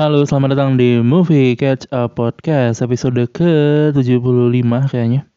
Halo, 0.00 0.24
selamat 0.24 0.56
datang 0.56 0.80
di 0.80 0.96
Movie 0.96 1.52
Catch 1.60 1.84
Up 1.92 2.16
Podcast 2.16 2.80
episode 2.80 3.20
ke-75 3.36 4.72
kayaknya. 4.88 5.28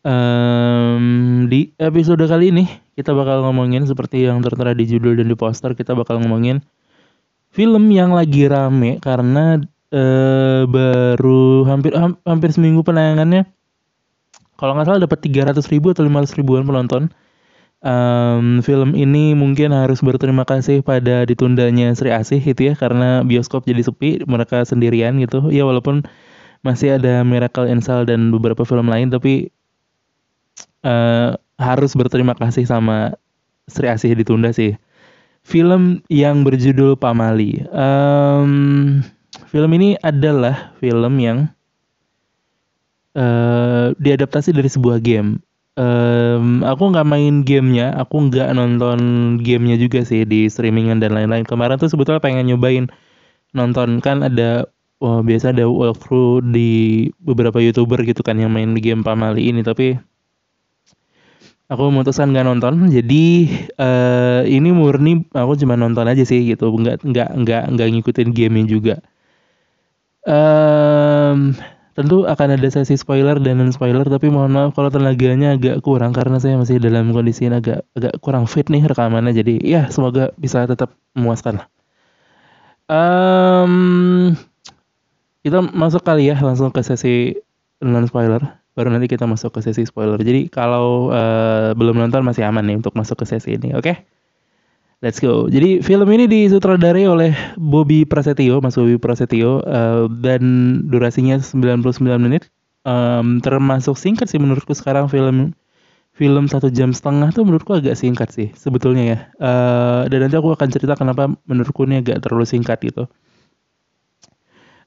Um, 0.00 1.44
di 1.52 1.68
episode 1.76 2.24
kali 2.24 2.48
ini 2.48 2.64
kita 2.96 3.12
bakal 3.12 3.44
ngomongin 3.44 3.84
seperti 3.84 4.24
yang 4.24 4.40
tertera 4.40 4.72
di 4.72 4.88
judul 4.88 5.20
dan 5.20 5.28
di 5.28 5.36
poster 5.36 5.76
kita 5.76 5.92
bakal 5.92 6.16
ngomongin 6.16 6.64
film 7.52 7.92
yang 7.92 8.16
lagi 8.16 8.48
rame 8.48 8.96
karena 9.04 9.60
uh, 9.92 10.64
baru 10.64 11.68
hampir 11.68 11.92
ha 12.00 12.16
hampir 12.24 12.56
seminggu 12.56 12.80
penayangannya. 12.80 13.44
Kalau 14.56 14.72
nggak 14.72 14.96
salah 14.96 15.04
dapat 15.04 15.20
300 15.20 15.60
ribu 15.68 15.92
atau 15.92 16.08
500 16.08 16.40
ribuan 16.40 16.64
penonton 16.64 17.12
um, 17.84 18.60
film 18.60 18.92
ini 18.96 19.32
mungkin 19.32 19.72
harus 19.72 20.04
berterima 20.04 20.44
kasih 20.44 20.84
pada 20.84 21.24
ditundanya 21.24 21.92
Sri 21.96 22.12
Asih 22.12 22.40
itu 22.40 22.72
ya 22.72 22.74
karena 22.76 23.24
bioskop 23.24 23.64
jadi 23.64 23.84
sepi 23.84 24.24
mereka 24.28 24.64
sendirian 24.64 25.20
gitu. 25.20 25.48
Ya 25.52 25.64
walaupun 25.64 26.04
masih 26.60 27.00
ada 27.00 27.24
Miracle 27.24 27.68
in 27.68 27.80
dan 27.80 28.28
beberapa 28.32 28.64
film 28.68 28.92
lain 28.92 29.08
tapi 29.08 29.48
uh, 30.84 31.36
harus 31.56 31.92
berterima 31.96 32.36
kasih 32.36 32.68
sama 32.68 33.16
Sri 33.68 33.88
Asih 33.88 34.12
ditunda 34.16 34.52
sih. 34.52 34.76
Film 35.40 36.04
yang 36.12 36.44
berjudul 36.44 37.00
Pamali. 37.00 37.64
Um, 37.72 39.00
film 39.48 39.70
ini 39.72 39.96
adalah 40.04 40.76
film 40.76 41.16
yang 41.16 41.48
uh, 43.16 43.96
diadaptasi 43.96 44.52
dari 44.52 44.68
sebuah 44.68 45.00
game 45.00 45.40
um, 45.80 46.60
aku 46.60 46.92
nggak 46.92 47.08
main 47.08 47.40
gamenya, 47.40 47.96
aku 47.96 48.28
nggak 48.28 48.52
nonton 48.52 49.00
gamenya 49.40 49.80
juga 49.80 50.04
sih 50.04 50.28
di 50.28 50.44
streamingan 50.52 51.00
dan 51.00 51.16
lain-lain. 51.16 51.48
Kemarin 51.48 51.80
tuh 51.80 51.88
sebetulnya 51.88 52.20
pengen 52.20 52.52
nyobain 52.52 52.92
nonton 53.56 54.04
kan 54.04 54.20
ada 54.20 54.68
oh, 55.00 55.20
biasa 55.24 55.56
ada 55.56 55.66
walkthrough 55.66 56.44
di 56.52 57.08
beberapa 57.18 57.58
youtuber 57.58 58.04
gitu 58.04 58.20
kan 58.20 58.36
yang 58.38 58.52
main 58.52 58.76
game 58.78 59.02
Pamali 59.02 59.50
ini 59.50 59.64
tapi 59.64 59.96
aku 61.70 61.82
memutuskan 61.88 62.30
nggak 62.34 62.46
nonton 62.46 62.90
jadi 62.90 63.26
uh, 63.78 64.42
ini 64.46 64.70
murni 64.74 65.24
aku 65.30 65.58
cuma 65.58 65.74
nonton 65.78 66.06
aja 66.06 66.22
sih 66.26 66.42
gitu 66.46 66.70
nggak 66.70 67.06
nggak 67.06 67.30
nggak 67.42 67.62
nggak 67.74 67.88
ngikutin 67.94 68.28
gamenya 68.34 68.66
juga 68.66 68.94
um, 70.26 71.54
Tentu 71.90 72.22
akan 72.22 72.54
ada 72.54 72.68
sesi 72.70 72.94
spoiler 72.94 73.42
dan 73.42 73.58
non 73.58 73.74
spoiler 73.74 74.06
tapi 74.06 74.30
mohon 74.30 74.54
maaf 74.54 74.78
kalau 74.78 74.94
tenaganya 74.94 75.58
agak 75.58 75.82
kurang 75.82 76.14
karena 76.14 76.38
saya 76.38 76.54
masih 76.54 76.78
dalam 76.78 77.10
kondisi 77.10 77.50
yang 77.50 77.58
agak 77.58 77.82
agak 77.98 78.14
kurang 78.22 78.46
fit 78.46 78.70
nih 78.70 78.86
rekamannya 78.86 79.34
jadi 79.34 79.54
ya 79.58 79.82
semoga 79.90 80.30
bisa 80.38 80.64
tetap 80.70 80.94
memuaskan 81.18 81.62
lah. 81.62 81.66
Um, 82.90 84.34
kita 85.42 85.62
masuk 85.62 86.02
kali 86.06 86.30
ya 86.30 86.38
langsung 86.38 86.70
ke 86.70 86.82
sesi 86.82 87.34
non 87.82 88.06
spoiler 88.06 88.60
baru 88.78 88.94
nanti 88.94 89.10
kita 89.10 89.26
masuk 89.26 89.58
ke 89.58 89.60
sesi 89.66 89.82
spoiler. 89.84 90.16
Jadi 90.22 90.46
kalau 90.46 91.10
uh, 91.10 91.74
belum 91.74 91.98
nonton 91.98 92.22
masih 92.22 92.46
aman 92.46 92.62
nih 92.64 92.78
untuk 92.78 92.94
masuk 92.94 93.18
ke 93.20 93.26
sesi 93.26 93.58
ini, 93.58 93.74
oke? 93.74 93.82
Okay? 93.82 94.19
Let's 95.00 95.16
go. 95.16 95.48
Jadi 95.48 95.80
film 95.80 96.04
ini 96.12 96.28
disutradarai 96.28 97.08
oleh 97.08 97.32
Bobby 97.56 98.04
Prasetyo, 98.04 98.60
Mas 98.60 98.76
Bobby 98.76 99.00
Prasetyo, 99.00 99.64
uh, 99.64 100.12
dan 100.20 100.44
durasinya 100.92 101.40
99 101.40 102.20
menit. 102.20 102.52
Um, 102.84 103.40
termasuk 103.40 103.96
singkat 103.96 104.28
sih 104.28 104.40
menurutku 104.40 104.72
sekarang 104.72 105.08
film 105.08 105.52
film 106.16 106.48
satu 106.48 106.68
jam 106.68 106.92
setengah 106.92 107.32
tuh 107.32 107.44
menurutku 107.48 107.76
agak 107.76 107.96
singkat 107.96 108.28
sih 108.28 108.52
sebetulnya 108.52 109.04
ya. 109.08 109.18
Uh, 109.40 110.02
dan 110.12 110.28
nanti 110.28 110.36
aku 110.36 110.52
akan 110.52 110.68
cerita 110.68 110.92
kenapa 110.92 111.32
menurutku 111.48 111.88
ini 111.88 112.04
agak 112.04 112.20
terlalu 112.20 112.44
singkat 112.44 112.76
gitu. 112.84 113.08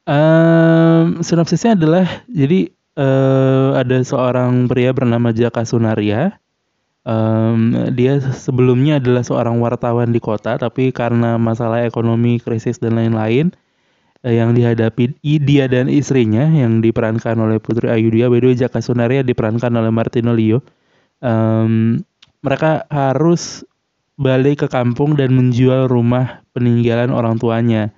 Um, 0.06 1.26
sinopsisnya 1.26 1.74
adalah 1.74 2.06
jadi 2.30 2.70
uh, 3.02 3.82
ada 3.82 3.98
seorang 4.06 4.70
pria 4.70 4.94
bernama 4.94 5.34
Jaka 5.34 5.66
Sunaria 5.66 6.38
Um, 7.04 7.92
dia 7.92 8.24
sebelumnya 8.32 9.04
adalah 9.04 9.28
seorang 9.28 9.60
wartawan 9.60 10.16
di 10.16 10.24
kota, 10.24 10.56
tapi 10.56 10.96
karena 10.96 11.36
masalah 11.36 11.84
ekonomi, 11.84 12.40
krisis 12.40 12.80
dan 12.80 12.96
lain-lain 12.96 13.52
eh, 14.24 14.40
yang 14.40 14.56
dihadapi 14.56 15.20
dia 15.20 15.68
dan 15.68 15.92
istrinya 15.92 16.48
yang 16.48 16.80
diperankan 16.80 17.36
oleh 17.44 17.60
Putri 17.60 17.92
Ayudhya, 17.92 18.32
by 18.32 18.40
the 18.40 18.56
Jaka 18.56 18.80
Sunaria 18.80 19.20
diperankan 19.20 19.76
oleh 19.76 19.92
Martino 19.92 20.32
Leo. 20.32 20.64
Um, 21.20 22.00
mereka 22.44 22.88
harus 22.88 23.68
balik 24.16 24.64
ke 24.64 24.68
kampung 24.72 25.20
dan 25.20 25.36
menjual 25.36 25.92
rumah 25.92 26.44
peninggalan 26.56 27.12
orang 27.12 27.36
tuanya 27.36 27.92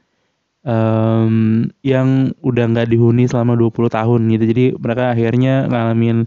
um, 0.66 1.66
yang 1.86 2.34
udah 2.42 2.66
nggak 2.74 2.90
dihuni 2.90 3.30
selama 3.30 3.54
20 3.54 3.90
tahun 3.94 4.22
gitu. 4.34 4.44
Jadi 4.50 4.66
mereka 4.82 5.14
akhirnya 5.14 5.70
ngalamin 5.70 6.26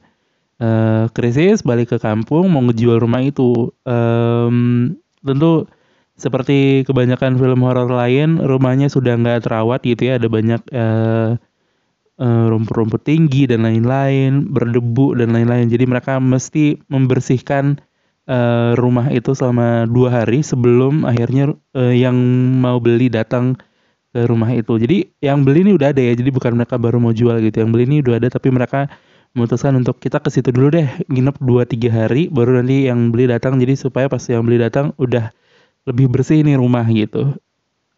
uh, 0.63 1.07
krisis 1.15 1.63
balik 1.63 1.95
ke 1.95 1.99
kampung 1.99 2.51
mau 2.51 2.63
ngejual 2.63 3.03
rumah 3.03 3.23
itu. 3.25 3.73
Um, 3.87 4.99
tentu 5.23 5.67
seperti 6.19 6.83
kebanyakan 6.83 7.39
film 7.39 7.63
horor 7.63 7.91
lain 7.91 8.43
rumahnya 8.43 8.91
sudah 8.91 9.15
nggak 9.19 9.47
terawat 9.47 9.81
gitu 9.87 10.11
ya. 10.11 10.19
Ada 10.19 10.29
banyak 10.31 10.63
uh, 10.75 11.31
uh, 12.19 12.99
tinggi 13.03 13.47
dan 13.47 13.65
lain-lain 13.65 14.51
berdebu 14.51 15.15
dan 15.15 15.33
lain-lain. 15.33 15.71
Jadi 15.71 15.85
mereka 15.87 16.19
mesti 16.19 16.83
membersihkan 16.91 17.79
uh, 18.27 18.75
rumah 18.75 19.09
itu 19.15 19.33
selama 19.33 19.87
dua 19.87 20.23
hari 20.23 20.43
sebelum 20.43 21.07
akhirnya 21.07 21.55
uh, 21.79 21.95
yang 21.95 22.19
mau 22.59 22.83
beli 22.83 23.09
datang 23.09 23.55
ke 24.11 24.27
rumah 24.27 24.51
itu. 24.51 24.75
Jadi 24.81 25.07
yang 25.23 25.47
beli 25.47 25.63
ini 25.63 25.73
udah 25.79 25.95
ada 25.95 26.03
ya. 26.03 26.13
Jadi 26.19 26.31
bukan 26.35 26.59
mereka 26.59 26.77
baru 26.81 26.99
mau 26.99 27.15
jual 27.15 27.39
gitu. 27.39 27.63
Yang 27.63 27.71
beli 27.71 27.85
ini 27.87 27.97
udah 28.03 28.15
ada 28.19 28.29
tapi 28.33 28.49
mereka 28.51 28.91
memutuskan 29.37 29.77
untuk 29.77 30.01
kita 30.01 30.21
ke 30.21 30.33
situ 30.33 30.51
dulu 30.51 30.73
deh 30.73 30.89
nginep 31.09 31.37
2-3 31.41 31.89
hari 31.93 32.23
baru 32.33 32.61
nanti 32.61 32.89
yang 32.89 33.13
beli 33.13 33.29
datang. 33.29 33.61
Jadi 33.61 33.77
supaya 33.77 34.07
pas 34.09 34.23
yang 34.29 34.45
beli 34.45 34.61
datang 34.61 34.97
udah 34.97 35.33
lebih 35.89 36.09
bersih 36.13 36.45
nih 36.45 36.61
rumah 36.61 36.85
gitu. 36.89 37.37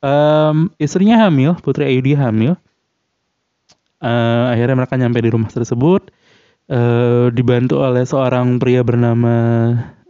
Um, 0.00 0.72
istrinya 0.80 1.28
hamil 1.28 1.58
Putri 1.60 1.90
Ayudi 1.90 2.16
hamil. 2.16 2.56
Uh, 4.00 4.48
akhirnya 4.54 4.76
mereka 4.80 4.94
nyampe 4.96 5.20
di 5.20 5.30
rumah 5.30 5.50
tersebut. 5.52 6.08
Uh, 6.70 7.34
dibantu 7.34 7.82
oleh 7.82 8.06
seorang 8.06 8.62
pria 8.62 8.86
bernama 8.86 9.34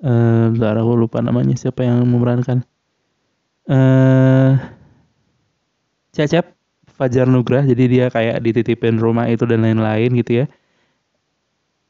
uh, 0.05 0.53
aku 0.53 0.93
lupa 0.93 1.25
namanya 1.25 1.57
siapa 1.57 1.85
yang 1.85 2.05
memerankan. 2.05 2.65
Uh, 3.65 4.61
Cecep 6.11 6.53
Fajar 7.01 7.25
Nugrah 7.31 7.65
jadi 7.65 7.85
dia 7.87 8.07
kayak 8.11 8.43
dititipin 8.45 8.99
rumah 9.01 9.31
itu 9.31 9.47
dan 9.47 9.63
lain-lain 9.63 10.11
gitu 10.21 10.45
ya 10.45 10.47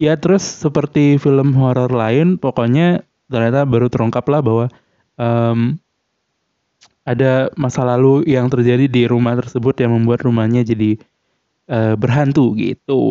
ya 0.01 0.17
terus 0.17 0.43
seperti 0.43 1.21
film 1.21 1.53
horor 1.55 1.93
lain 1.93 2.41
pokoknya 2.41 3.05
ternyata 3.29 3.69
baru 3.69 3.93
terungkap 3.93 4.25
lah 4.27 4.41
bahwa 4.41 4.67
um, 5.21 5.77
ada 7.05 7.53
masa 7.55 7.85
lalu 7.85 8.25
yang 8.25 8.49
terjadi 8.49 8.89
di 8.89 9.05
rumah 9.05 9.37
tersebut 9.37 9.77
yang 9.79 9.93
membuat 9.93 10.25
rumahnya 10.25 10.65
jadi 10.65 10.97
uh, 11.69 11.95
berhantu 12.01 12.57
gitu 12.57 13.03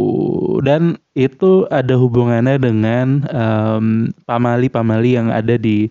dan 0.65 0.97
itu 1.13 1.69
ada 1.69 1.93
hubungannya 1.95 2.57
dengan 2.57 3.23
pamali-pamali 4.25 5.11
um, 5.13 5.17
yang 5.23 5.27
ada 5.29 5.55
di 5.55 5.87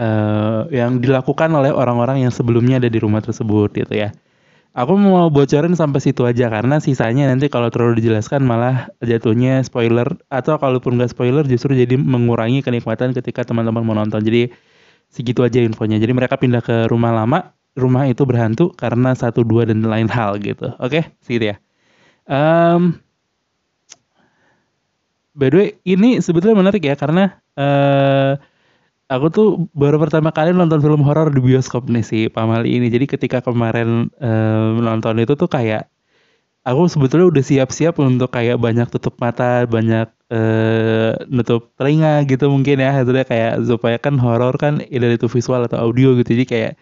uh, 0.00 0.64
yang 0.72 0.98
dilakukan 0.98 1.52
oleh 1.52 1.70
orang-orang 1.70 2.24
yang 2.24 2.32
sebelumnya 2.32 2.80
ada 2.80 2.88
di 2.88 2.98
rumah 2.98 3.20
tersebut 3.20 3.76
gitu 3.76 3.94
ya. 3.94 4.10
Aku 4.70 4.94
mau 4.94 5.26
bocorin 5.34 5.74
sampai 5.74 5.98
situ 5.98 6.22
aja 6.22 6.46
karena 6.46 6.78
sisanya 6.78 7.26
nanti 7.26 7.50
kalau 7.50 7.74
terlalu 7.74 7.98
dijelaskan 7.98 8.46
malah 8.46 8.86
jatuhnya 9.02 9.66
spoiler 9.66 10.06
atau 10.30 10.62
kalaupun 10.62 10.94
nggak 10.94 11.10
spoiler 11.10 11.42
justru 11.42 11.74
jadi 11.74 11.98
mengurangi 11.98 12.62
kenikmatan 12.62 13.10
ketika 13.10 13.42
teman-teman 13.42 13.82
mau 13.82 13.98
nonton. 13.98 14.22
Jadi 14.22 14.54
segitu 15.10 15.42
aja 15.42 15.58
infonya. 15.58 15.98
Jadi 15.98 16.14
mereka 16.14 16.38
pindah 16.38 16.62
ke 16.62 16.86
rumah 16.86 17.10
lama, 17.10 17.50
rumah 17.74 18.06
itu 18.06 18.22
berhantu 18.22 18.70
karena 18.78 19.10
satu 19.18 19.42
dua 19.42 19.66
dan 19.66 19.82
lain 19.82 20.06
hal 20.06 20.38
gitu. 20.38 20.70
Oke, 20.78 21.02
segitu 21.18 21.50
ya. 21.50 21.56
Um, 22.30 23.02
by 25.34 25.50
the 25.50 25.56
way, 25.58 25.68
ini 25.82 26.22
sebetulnya 26.22 26.54
menarik 26.54 26.86
ya 26.86 26.94
karena 26.94 27.42
uh, 27.58 28.38
aku 29.10 29.26
tuh 29.34 29.46
baru 29.74 29.98
pertama 29.98 30.30
kali 30.30 30.54
nonton 30.54 30.78
film 30.78 31.02
horor 31.02 31.34
di 31.34 31.42
bioskop 31.42 31.90
nih 31.90 32.04
si 32.06 32.18
Pamali 32.30 32.78
ini. 32.78 32.86
Jadi 32.86 33.10
ketika 33.10 33.42
kemarin 33.42 34.06
um, 34.22 34.72
nonton 34.78 35.18
itu 35.18 35.34
tuh 35.34 35.50
kayak 35.50 35.90
aku 36.62 36.86
sebetulnya 36.86 37.26
udah 37.26 37.44
siap-siap 37.44 37.98
untuk 37.98 38.30
kayak 38.30 38.62
banyak 38.62 38.86
tutup 38.86 39.18
mata, 39.18 39.66
banyak 39.66 40.06
uh, 40.30 41.18
nutup 41.26 41.74
telinga 41.74 42.22
gitu 42.30 42.46
mungkin 42.46 42.78
ya. 42.78 43.02
Itu 43.02 43.10
kayak 43.10 43.66
supaya 43.66 43.98
kan 43.98 44.14
horor 44.22 44.54
kan 44.54 44.78
either 44.86 45.10
itu 45.10 45.26
visual 45.26 45.66
atau 45.66 45.90
audio 45.90 46.14
gitu. 46.14 46.30
Jadi 46.38 46.44
kayak 46.46 46.72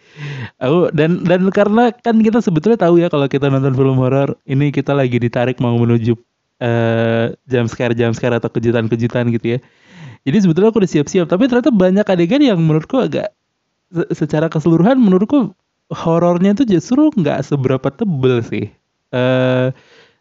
aku 0.61 0.93
dan 0.93 1.25
dan 1.25 1.49
karena 1.49 1.97
kan 1.97 2.21
kita 2.21 2.45
sebetulnya 2.45 2.77
tahu 2.77 3.01
ya 3.01 3.09
kalau 3.09 3.25
kita 3.25 3.49
nonton 3.49 3.73
film 3.73 3.97
horor 3.97 4.37
ini 4.45 4.69
kita 4.69 4.93
lagi 4.93 5.17
ditarik 5.17 5.57
mau 5.65 5.75
menuju 5.81 6.13
uh, 6.61 7.33
jam 7.49 7.65
scare 7.65 7.97
jam 7.97 8.13
scare 8.13 8.37
atau 8.37 8.53
kejutan-kejutan 8.53 9.33
gitu 9.33 9.57
ya 9.57 9.61
jadi 10.29 10.45
sebetulnya 10.45 10.69
aku 10.69 10.85
udah 10.85 10.93
siap-siap. 10.93 11.25
Tapi 11.25 11.49
ternyata 11.49 11.73
banyak 11.73 12.05
adegan 12.05 12.45
yang 12.45 12.61
menurutku 12.61 13.01
agak 13.01 13.33
secara 14.13 14.53
keseluruhan 14.53 15.01
menurutku 15.01 15.57
horornya 15.89 16.53
tuh 16.53 16.69
justru 16.69 17.09
nggak 17.17 17.41
seberapa 17.41 17.89
tebel 17.89 18.45
sih. 18.45 18.69
Eh 19.17 19.73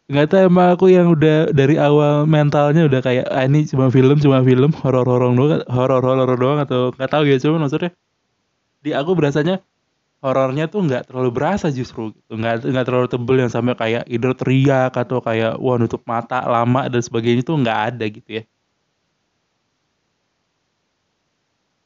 nggak 0.08 0.26
tahu 0.32 0.40
emang 0.48 0.68
aku 0.72 0.88
yang 0.88 1.12
udah 1.12 1.52
dari 1.52 1.76
awal 1.76 2.24
mentalnya 2.24 2.88
udah 2.88 3.04
kayak 3.04 3.28
ah, 3.28 3.44
ini 3.44 3.68
cuma 3.68 3.92
film 3.92 4.16
cuma 4.24 4.40
film 4.40 4.72
horor 4.80 5.04
horor 5.04 5.36
doang 5.36 5.68
horor 5.68 6.00
horor 6.00 6.40
doang 6.40 6.64
atau 6.64 6.96
nggak 6.96 7.12
tahu 7.12 7.28
ya 7.28 7.36
cuma 7.44 7.68
maksudnya 7.68 7.92
di 8.80 8.96
aku 8.96 9.12
berasanya 9.20 9.60
horornya 10.24 10.72
tuh 10.72 10.88
nggak 10.88 11.12
terlalu 11.12 11.30
berasa 11.36 11.68
justru 11.76 12.16
gitu. 12.16 12.40
Nggak 12.40 12.64
nggak 12.64 12.86
terlalu 12.88 13.08
tebel 13.12 13.36
yang 13.44 13.52
sampai 13.52 13.76
kayak 13.76 14.04
either 14.08 14.32
teriak 14.32 14.96
atau 14.96 15.20
kayak 15.20 15.60
wah 15.60 15.76
nutup 15.76 16.00
mata 16.08 16.40
lama 16.48 16.88
dan 16.88 17.04
sebagainya 17.04 17.44
tuh 17.44 17.60
nggak 17.60 17.80
ada 17.92 18.06
gitu 18.08 18.30
ya 18.40 18.44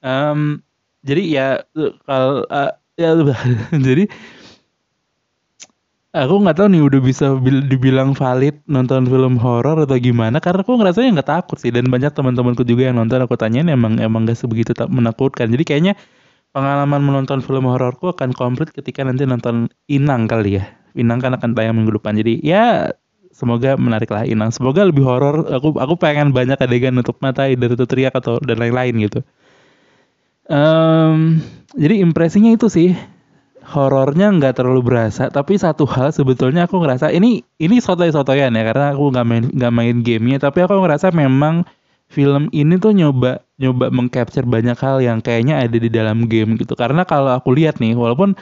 um, 0.01 0.61
jadi 1.01 1.23
ya 1.25 1.47
kalau 2.05 2.45
uh, 2.49 2.71
ya 2.97 3.17
jadi 3.87 4.05
aku 6.11 6.35
nggak 6.43 6.57
tahu 6.59 6.67
nih 6.75 6.83
udah 6.83 7.01
bisa 7.01 7.25
dibilang 7.71 8.11
valid 8.11 8.59
nonton 8.67 9.07
film 9.07 9.39
horor 9.39 9.87
atau 9.87 9.95
gimana 9.95 10.43
karena 10.43 10.61
aku 10.61 10.75
ngerasanya 10.75 11.09
nggak 11.19 11.29
takut 11.31 11.57
sih 11.57 11.71
dan 11.71 11.87
banyak 11.87 12.11
teman-temanku 12.11 12.67
juga 12.67 12.91
yang 12.91 12.99
nonton 12.99 13.23
aku 13.23 13.39
tanyain 13.39 13.67
emang 13.71 13.95
emang 13.97 14.27
gak 14.27 14.37
sebegitu 14.39 14.75
tak 14.75 14.91
menakutkan. 14.91 15.47
Jadi 15.49 15.63
kayaknya 15.63 15.93
pengalaman 16.51 16.99
menonton 16.99 17.39
film 17.39 17.63
hororku 17.63 18.11
akan 18.11 18.35
komplit 18.35 18.75
ketika 18.75 19.07
nanti 19.07 19.23
nonton 19.23 19.71
Inang 19.87 20.27
kali 20.27 20.59
ya. 20.59 20.67
Inang 20.99 21.23
kan 21.23 21.31
akan 21.39 21.55
tayang 21.55 21.79
minggu 21.79 21.95
depan. 21.95 22.19
Jadi 22.19 22.43
ya 22.43 22.91
semoga 23.31 23.79
menarik 23.79 24.11
lah 24.11 24.27
Inang. 24.27 24.51
Semoga 24.51 24.83
lebih 24.83 25.07
horor 25.07 25.47
aku 25.47 25.79
aku 25.79 25.95
pengen 25.95 26.35
banyak 26.35 26.59
adegan 26.59 26.99
untuk 26.99 27.15
mata 27.23 27.47
dari 27.47 27.71
itu 27.71 27.87
teriak 27.87 28.11
atau 28.19 28.35
dan 28.43 28.59
lain-lain 28.59 28.99
gitu 29.07 29.23
um, 30.51 31.39
jadi 31.79 32.03
impresinya 32.03 32.51
itu 32.51 32.67
sih 32.67 32.91
horornya 33.63 34.35
nggak 34.35 34.59
terlalu 34.59 34.83
berasa 34.83 35.31
tapi 35.31 35.55
satu 35.55 35.87
hal 35.87 36.11
sebetulnya 36.11 36.67
aku 36.67 36.83
ngerasa 36.83 37.07
ini 37.15 37.47
ini 37.55 37.79
sotoy-sotoyan 37.79 38.51
ya 38.51 38.63
karena 38.67 38.91
aku 38.91 39.15
nggak 39.15 39.25
main 39.25 39.43
nggak 39.47 39.73
main 39.73 39.95
gamenya 40.03 40.37
tapi 40.43 40.59
aku 40.59 40.75
ngerasa 40.75 41.15
memang 41.15 41.63
film 42.11 42.51
ini 42.51 42.75
tuh 42.75 42.91
nyoba 42.91 43.39
nyoba 43.55 43.87
mengcapture 43.87 44.43
banyak 44.43 44.75
hal 44.75 44.99
yang 44.99 45.23
kayaknya 45.23 45.63
ada 45.63 45.77
di 45.79 45.87
dalam 45.87 46.27
game 46.27 46.59
gitu. 46.59 46.75
Karena 46.75 47.07
kalau 47.07 47.31
aku 47.31 47.55
lihat 47.55 47.79
nih 47.79 47.95
walaupun 47.95 48.35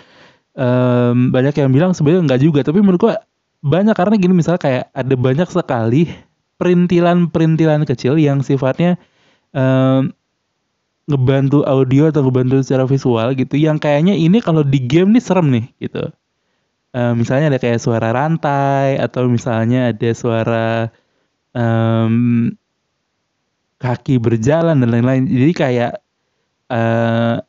um, 0.58 1.30
banyak 1.30 1.54
yang 1.54 1.70
bilang 1.70 1.94
sebenarnya 1.94 2.26
nggak 2.26 2.42
juga 2.42 2.60
tapi 2.66 2.82
menurut 2.82 3.00
gua 3.00 3.16
banyak 3.62 3.94
karena 3.94 4.16
gini 4.18 4.34
misalnya 4.34 4.62
kayak 4.66 4.84
ada 4.90 5.16
banyak 5.16 5.48
sekali 5.54 6.10
perintilan-perintilan 6.58 7.86
kecil 7.86 8.18
yang 8.18 8.42
sifatnya 8.42 8.98
um, 9.54 10.10
ngebantu 11.10 11.66
audio 11.66 12.14
atau 12.14 12.22
ngebantu 12.22 12.62
secara 12.62 12.86
visual 12.86 13.34
gitu 13.34 13.58
yang 13.58 13.82
kayaknya 13.82 14.14
ini 14.14 14.38
kalau 14.40 14.62
di 14.62 14.78
game 14.78 15.10
nih 15.18 15.24
serem 15.24 15.50
nih 15.50 15.66
gitu. 15.82 16.14
Uh, 16.90 17.14
misalnya 17.14 17.54
ada 17.54 17.60
kayak 17.62 17.82
suara 17.82 18.10
rantai 18.14 18.98
atau 18.98 19.30
misalnya 19.30 19.94
ada 19.94 20.10
suara 20.14 20.90
um, 21.54 22.50
kaki 23.82 24.22
berjalan 24.22 24.82
dan 24.82 24.90
lain-lain. 24.90 25.26
Jadi 25.30 25.54
kayak 25.54 25.92
uh, 26.70 27.42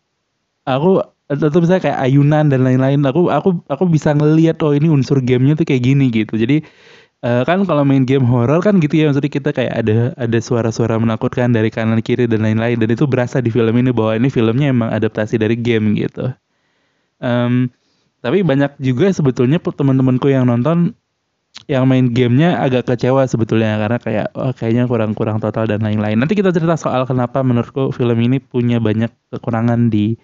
aku 0.65 1.05
atau 1.31 1.59
misalnya 1.63 1.83
kayak 1.89 2.01
ayunan 2.01 2.49
dan 2.49 2.61
lain-lain. 2.65 3.01
Aku 3.07 3.29
aku 3.33 3.61
aku 3.69 3.85
bisa 3.89 4.13
ngelihat 4.13 4.61
oh 4.65 4.73
ini 4.77 4.89
unsur 4.93 5.21
gamenya 5.21 5.57
tuh 5.57 5.67
kayak 5.69 5.85
gini 5.85 6.09
gitu. 6.13 6.37
Jadi 6.37 6.65
uh, 7.25 7.43
kan 7.45 7.65
kalau 7.65 7.85
main 7.85 8.05
game 8.09 8.25
horror 8.25 8.61
kan 8.65 8.81
gitu 8.81 8.95
ya 9.01 9.05
maksudnya 9.11 9.33
kita 9.33 9.51
kayak 9.53 9.75
ada 9.85 9.99
ada 10.17 10.39
suara-suara 10.41 10.97
menakutkan 10.97 11.53
dari 11.53 11.69
kanan 11.69 12.01
kiri 12.01 12.29
dan 12.29 12.45
lain-lain 12.45 12.81
dan 12.81 12.89
itu 12.93 13.05
berasa 13.05 13.41
di 13.41 13.53
film 13.53 13.73
ini 13.77 13.93
bahwa 13.93 14.17
ini 14.17 14.29
filmnya 14.33 14.73
emang 14.73 14.91
adaptasi 14.93 15.37
dari 15.41 15.57
game 15.57 15.97
gitu. 15.97 16.33
Um, 17.21 17.69
tapi 18.21 18.45
banyak 18.45 18.77
juga 18.81 19.13
sebetulnya 19.13 19.61
teman-temanku 19.61 20.29
yang 20.29 20.49
nonton 20.49 20.93
yang 21.67 21.85
main 21.89 22.15
gamenya 22.15 22.63
agak 22.63 22.87
kecewa 22.87 23.27
sebetulnya 23.27 23.75
karena 23.81 23.99
kayak 23.99 24.27
oh, 24.39 24.55
kayaknya 24.55 24.87
kurang-kurang 24.87 25.43
total 25.43 25.67
dan 25.67 25.83
lain-lain. 25.83 26.17
Nanti 26.17 26.39
kita 26.39 26.55
cerita 26.55 26.79
soal 26.79 27.05
kenapa 27.05 27.43
menurutku 27.43 27.91
film 27.91 28.17
ini 28.23 28.39
punya 28.39 28.79
banyak 28.79 29.11
kekurangan 29.35 29.91
di 29.91 30.15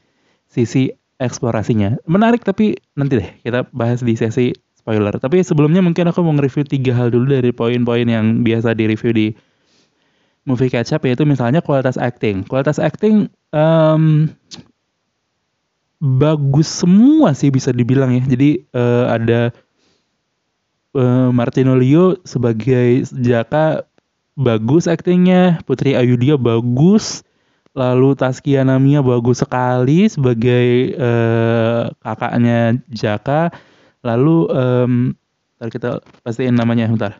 sisi 0.46 0.92
eksplorasinya. 1.18 1.98
Menarik 2.06 2.44
tapi 2.46 2.78
nanti 2.94 3.20
deh 3.20 3.28
kita 3.42 3.66
bahas 3.74 4.04
di 4.04 4.14
sesi 4.14 4.54
spoiler. 4.86 5.18
Tapi 5.18 5.42
sebelumnya 5.42 5.82
mungkin 5.82 6.06
aku 6.06 6.22
mau 6.22 6.30
nge-review 6.38 6.62
tiga 6.62 6.94
hal 6.94 7.10
dulu 7.10 7.34
dari 7.34 7.50
poin-poin 7.50 8.06
yang 8.06 8.46
biasa 8.46 8.78
di-review 8.78 9.10
di 9.10 9.26
movie 10.46 10.70
catch 10.70 10.94
up 10.94 11.02
yaitu 11.02 11.26
misalnya 11.26 11.58
kualitas 11.58 11.98
acting. 11.98 12.46
Kualitas 12.46 12.78
acting 12.78 13.26
um, 13.50 14.30
bagus 15.98 16.70
semua 16.70 17.34
sih 17.34 17.50
bisa 17.50 17.74
dibilang 17.74 18.14
ya. 18.14 18.22
Jadi 18.30 18.62
uh, 18.70 19.10
ada 19.10 19.50
uh, 20.94 21.34
Martino 21.34 21.74
Leo 21.74 22.22
sebagai 22.22 23.10
Jaka 23.10 23.82
bagus 24.38 24.86
actingnya, 24.86 25.58
Putri 25.66 25.98
Ayudhya 25.98 26.38
bagus, 26.38 27.26
lalu 27.74 28.14
Taskia 28.14 28.62
Namia 28.62 29.02
bagus 29.02 29.42
sekali 29.42 30.06
sebagai 30.06 30.94
uh, 30.94 31.90
kakaknya 32.06 32.78
Jaka 32.86 33.50
Lalu 34.06 34.36
um, 34.54 34.92
ntar 35.58 35.68
kita 35.74 35.90
pastiin 36.22 36.54
namanya 36.54 36.86
bentar. 36.86 37.18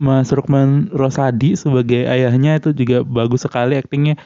Mas 0.00 0.32
Rukman 0.32 0.88
Rosadi 0.96 1.52
sebagai 1.60 2.08
ayahnya 2.08 2.56
itu 2.56 2.72
juga 2.72 3.04
bagus 3.04 3.44
sekali 3.44 3.76
aktingnya. 3.76 4.16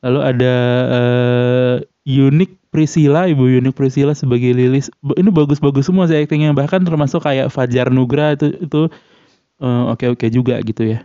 Lalu 0.00 0.20
ada 0.24 0.54
uh, 0.88 1.76
Unik 2.08 2.56
Priscilla, 2.72 3.28
Ibu 3.28 3.60
Unik 3.60 3.76
Priscilla 3.76 4.16
sebagai 4.16 4.56
Lilis. 4.56 4.88
Ini 5.04 5.28
bagus-bagus 5.28 5.92
semua 5.92 6.08
sih 6.08 6.16
aktingnya. 6.16 6.56
Bahkan 6.56 6.88
termasuk 6.88 7.20
kayak 7.20 7.52
Fajar 7.52 7.92
Nugra 7.92 8.32
itu 8.32 8.48
itu 8.56 8.88
eh, 9.60 9.82
oke-oke 9.92 10.24
uh, 10.24 10.32
juga 10.32 10.56
gitu 10.64 10.96
ya. 10.96 11.04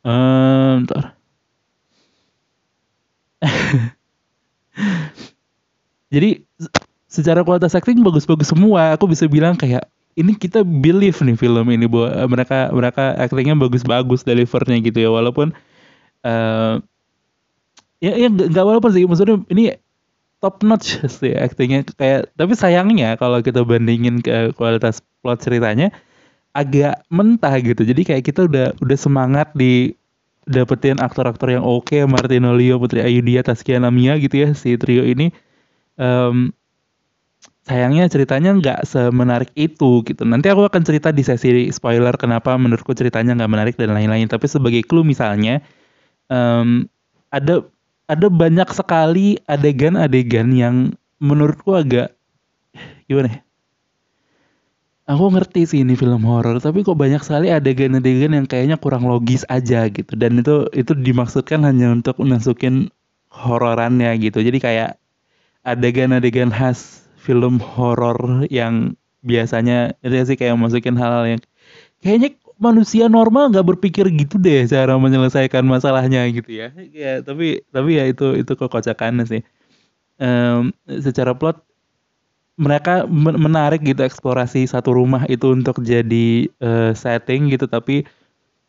Um, 0.00 0.88
ntar. 0.88 1.12
Jadi 6.14 6.47
secara 7.08 7.40
kualitas 7.42 7.74
acting 7.74 8.04
bagus-bagus 8.04 8.52
semua. 8.52 8.94
Aku 8.94 9.08
bisa 9.08 9.24
bilang 9.26 9.56
kayak 9.56 9.88
ini 10.14 10.36
kita 10.36 10.62
believe 10.62 11.16
nih 11.24 11.34
film 11.34 11.66
ini 11.72 11.88
bahwa 11.88 12.12
mereka 12.28 12.68
mereka 12.70 13.04
actingnya 13.16 13.56
bagus-bagus 13.56 14.22
delivernya 14.22 14.78
gitu 14.84 14.98
ya. 15.00 15.10
Walaupun 15.10 15.56
uh, 16.22 16.78
ya 17.98 18.12
ya 18.14 18.28
nggak 18.30 18.64
walaupun 18.64 18.90
sih 18.94 19.08
maksudnya 19.08 19.40
ini 19.50 19.74
top 20.38 20.62
notch 20.62 21.02
sih 21.18 21.34
actingnya 21.34 21.82
kayak 21.98 22.30
tapi 22.38 22.54
sayangnya 22.54 23.18
kalau 23.18 23.42
kita 23.42 23.66
bandingin 23.66 24.22
ke 24.22 24.54
kualitas 24.54 25.02
plot 25.24 25.42
ceritanya 25.42 25.90
agak 26.52 27.06
mentah 27.08 27.54
gitu. 27.62 27.86
Jadi 27.86 28.02
kayak 28.04 28.22
kita 28.26 28.46
udah 28.50 28.74
udah 28.82 28.98
semangat 28.98 29.50
di 29.54 29.94
dapetin 30.48 30.98
aktor-aktor 30.98 31.52
yang 31.52 31.62
oke 31.62 31.92
okay, 31.92 32.02
Martino 32.08 32.56
Leo 32.56 32.80
Putri 32.80 33.04
Ayudhya 33.04 33.44
Taskia 33.44 33.78
Namia 33.78 34.16
gitu 34.18 34.42
ya 34.42 34.48
si 34.56 34.74
trio 34.74 35.04
ini. 35.04 35.30
Um, 35.98 36.54
sayangnya 37.68 38.08
ceritanya 38.08 38.56
nggak 38.56 38.80
semenarik 38.88 39.52
itu 39.52 40.00
gitu. 40.08 40.24
Nanti 40.24 40.48
aku 40.48 40.64
akan 40.64 40.82
cerita 40.88 41.12
di 41.12 41.20
sesi 41.20 41.68
spoiler 41.68 42.16
kenapa 42.16 42.56
menurutku 42.56 42.96
ceritanya 42.96 43.36
nggak 43.36 43.52
menarik 43.52 43.74
dan 43.76 43.92
lain-lain. 43.92 44.24
Tapi 44.24 44.48
sebagai 44.48 44.80
clue 44.88 45.04
misalnya 45.04 45.60
um, 46.32 46.88
ada 47.28 47.60
ada 48.08 48.26
banyak 48.32 48.72
sekali 48.72 49.36
adegan-adegan 49.44 50.48
yang 50.56 50.96
menurutku 51.20 51.76
agak 51.76 52.16
gimana 53.04 53.28
ya? 53.36 53.40
Aku 55.08 55.32
ngerti 55.32 55.64
sih 55.64 55.80
ini 55.84 55.96
film 55.96 56.20
horor, 56.28 56.60
tapi 56.60 56.84
kok 56.84 56.96
banyak 56.96 57.24
sekali 57.24 57.48
adegan-adegan 57.48 58.36
yang 58.36 58.44
kayaknya 58.44 58.76
kurang 58.76 59.08
logis 59.08 59.44
aja 59.48 59.88
gitu. 59.88 60.12
Dan 60.16 60.40
itu 60.40 60.68
itu 60.76 60.92
dimaksudkan 60.92 61.64
hanya 61.64 61.92
untuk 61.96 62.20
masukin 62.20 62.92
hororannya 63.32 64.12
gitu. 64.20 64.44
Jadi 64.44 64.60
kayak 64.60 65.00
adegan-adegan 65.64 66.52
khas 66.52 67.07
film 67.28 67.60
horor 67.60 68.48
yang 68.48 68.96
biasanya 69.20 69.92
itu 70.00 70.16
sih 70.32 70.36
kayak 70.40 70.56
masukin 70.56 70.96
hal-hal 70.96 71.36
yang 71.36 71.42
kayaknya 72.00 72.40
manusia 72.56 73.12
normal 73.12 73.52
nggak 73.52 73.76
berpikir 73.76 74.08
gitu 74.16 74.40
deh 74.40 74.64
cara 74.64 74.96
menyelesaikan 74.96 75.68
masalahnya 75.68 76.24
gitu 76.32 76.48
ya. 76.48 76.72
Ya 76.90 77.20
tapi 77.20 77.60
tapi 77.68 78.00
ya 78.00 78.08
itu 78.08 78.32
itu 78.40 78.52
kekocakannya 78.56 79.28
sih. 79.28 79.42
Um, 80.18 80.72
secara 80.88 81.36
plot 81.36 81.60
mereka 82.58 83.06
menarik 83.06 83.86
gitu 83.86 84.02
eksplorasi 84.02 84.66
satu 84.66 84.90
rumah 84.90 85.22
itu 85.30 85.54
untuk 85.54 85.78
jadi 85.78 86.50
uh, 86.58 86.90
setting 86.90 87.46
gitu 87.54 87.70
tapi 87.70 88.02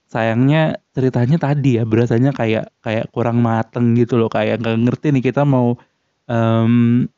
sayangnya 0.06 0.78
ceritanya 0.94 1.42
tadi 1.42 1.82
ya 1.82 1.90
berasanya 1.90 2.30
kayak 2.38 2.70
kayak 2.86 3.10
kurang 3.10 3.42
mateng 3.42 3.98
gitu 3.98 4.22
loh 4.22 4.30
kayak 4.30 4.62
nggak 4.62 4.78
ngerti 4.86 5.08
nih 5.10 5.24
kita 5.34 5.42
mau 5.42 5.74
um, 6.30 7.10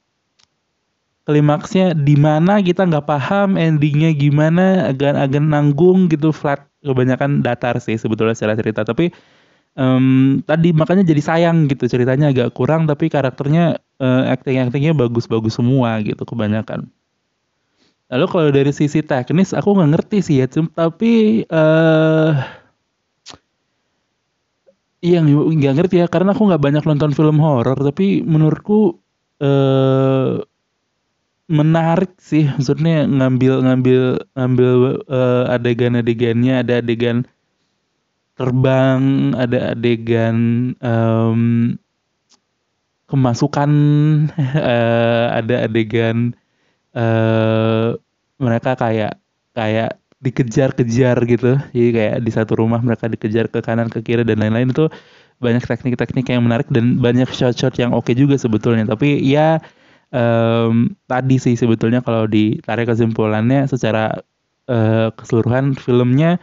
klimaksnya 1.32 1.96
di 1.96 2.20
mana 2.20 2.60
kita 2.60 2.84
nggak 2.84 3.08
paham 3.08 3.56
endingnya 3.56 4.12
gimana 4.12 4.92
agak 4.92 5.16
agak 5.16 5.40
nanggung 5.40 6.12
gitu 6.12 6.36
flat. 6.36 6.68
Kebanyakan 6.82 7.46
datar 7.46 7.78
sih 7.78 7.96
sebetulnya 7.96 8.36
secara 8.36 8.58
cerita. 8.58 8.82
Tapi 8.82 9.14
um, 9.80 10.42
tadi 10.44 10.76
makanya 10.76 11.08
jadi 11.08 11.22
sayang 11.24 11.72
gitu 11.72 11.88
ceritanya 11.88 12.34
agak 12.36 12.52
kurang 12.58 12.90
tapi 12.90 13.08
karakternya 13.08 13.80
uh, 14.02 14.24
acting 14.28 14.60
actingnya 14.60 14.92
bagus-bagus 14.92 15.56
semua 15.56 16.04
gitu 16.04 16.28
kebanyakan. 16.28 16.92
Lalu 18.12 18.26
kalau 18.28 18.50
dari 18.52 18.76
sisi 18.76 19.00
teknis 19.00 19.56
aku 19.56 19.72
nggak 19.72 19.92
ngerti 19.96 20.18
sih 20.20 20.36
ya 20.44 20.52
tapi 20.76 21.46
uh, 21.48 22.36
Iya 25.02 25.26
nggak 25.26 25.76
ngerti 25.82 25.96
ya 25.98 26.06
karena 26.06 26.38
aku 26.38 26.46
nggak 26.46 26.62
banyak 26.62 26.84
nonton 26.86 27.10
film 27.18 27.42
horor 27.42 27.74
tapi 27.74 28.22
menurutku 28.22 29.02
uh, 29.42 30.38
menarik 31.52 32.16
sih. 32.18 32.48
Maksudnya 32.48 33.06
ngambil 33.06 33.54
ngambil 33.68 34.02
ngambil 34.40 34.74
uh, 35.12 35.46
adegan-adegannya. 35.52 36.64
Ada 36.64 36.80
adegan 36.80 37.28
terbang 38.40 39.36
ada 39.38 39.76
adegan 39.78 40.38
um, 40.82 41.76
kemasukan 43.06 43.72
uh, 44.58 45.28
ada 45.40 45.68
adegan 45.68 46.34
uh, 46.96 47.94
mereka 48.42 48.74
kayak 48.80 49.20
kayak 49.54 50.00
dikejar-kejar 50.22 51.18
gitu. 51.28 51.58
Jadi 51.74 51.90
kayak 51.92 52.16
di 52.24 52.32
satu 52.32 52.58
rumah 52.58 52.80
mereka 52.80 53.10
dikejar 53.10 53.50
ke 53.50 53.60
kanan 53.60 53.90
ke 53.92 54.00
kiri 54.06 54.24
dan 54.24 54.40
lain-lain. 54.40 54.72
Itu 54.72 54.88
banyak 55.42 55.66
teknik-teknik 55.66 56.30
yang 56.30 56.46
menarik 56.46 56.70
dan 56.70 57.02
banyak 57.02 57.28
shot-shot 57.34 57.74
yang 57.82 57.92
oke 57.92 58.06
okay 58.06 58.16
juga 58.16 58.38
sebetulnya. 58.38 58.86
Tapi 58.86 59.18
ya 59.26 59.58
um, 60.12 60.94
tadi 61.08 61.36
sih 61.42 61.56
sebetulnya 61.58 62.00
kalau 62.04 62.28
ditarik 62.28 62.88
kesimpulannya 62.88 63.68
secara 63.68 64.22
uh, 64.68 65.10
keseluruhan 65.16 65.76
filmnya 65.76 66.40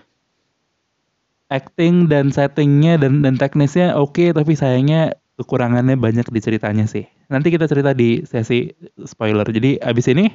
acting 1.49 2.13
dan 2.13 2.29
settingnya 2.29 3.01
dan 3.01 3.25
dan 3.25 3.41
teknisnya 3.41 3.97
oke 3.97 4.17
okay, 4.17 4.29
tapi 4.37 4.53
sayangnya 4.53 5.17
kekurangannya 5.41 5.97
banyak 5.97 6.27
di 6.29 6.41
ceritanya 6.43 6.85
sih 6.85 7.09
nanti 7.33 7.49
kita 7.49 7.65
cerita 7.71 7.97
di 7.97 8.27
sesi 8.27 8.69
spoiler 9.07 9.47
jadi 9.49 9.81
abis 9.81 10.13
ini 10.13 10.29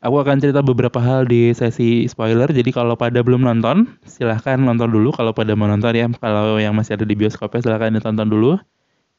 Aku 0.00 0.16
akan 0.16 0.40
cerita 0.40 0.64
beberapa 0.64 0.96
hal 0.96 1.28
di 1.28 1.52
sesi 1.52 2.08
spoiler. 2.08 2.48
Jadi 2.48 2.72
kalau 2.72 2.96
pada 2.96 3.20
belum 3.20 3.44
nonton, 3.44 3.84
silahkan 4.08 4.56
nonton 4.56 4.88
dulu. 4.88 5.12
Kalau 5.12 5.36
pada 5.36 5.52
mau 5.52 5.68
nonton 5.68 5.92
ya, 5.92 6.08
kalau 6.16 6.56
yang 6.56 6.72
masih 6.72 6.96
ada 6.96 7.04
di 7.04 7.12
bioskopnya 7.12 7.60
silahkan 7.60 7.92
ditonton 7.92 8.32
dulu. 8.32 8.56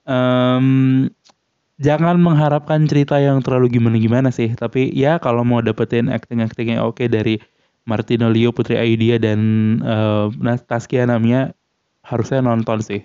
Um, 0.09 1.05
jangan 1.81 2.21
mengharapkan 2.21 2.85
cerita 2.85 3.17
yang 3.17 3.41
terlalu 3.41 3.81
gimana-gimana 3.81 4.29
sih. 4.29 4.53
Tapi 4.53 4.93
ya 4.93 5.17
kalau 5.17 5.41
mau 5.41 5.59
dapetin 5.65 6.07
acting-acting 6.07 6.77
yang 6.77 6.85
oke 6.85 7.01
dari 7.09 7.41
Martino 7.89 8.29
Leo, 8.29 8.53
Putri 8.53 8.77
Aidia, 8.77 9.17
dan 9.17 9.39
uh, 9.81 10.29
Taskia 10.69 11.09
namanya, 11.09 11.57
harusnya 12.05 12.45
nonton 12.45 12.79
sih. 12.85 13.01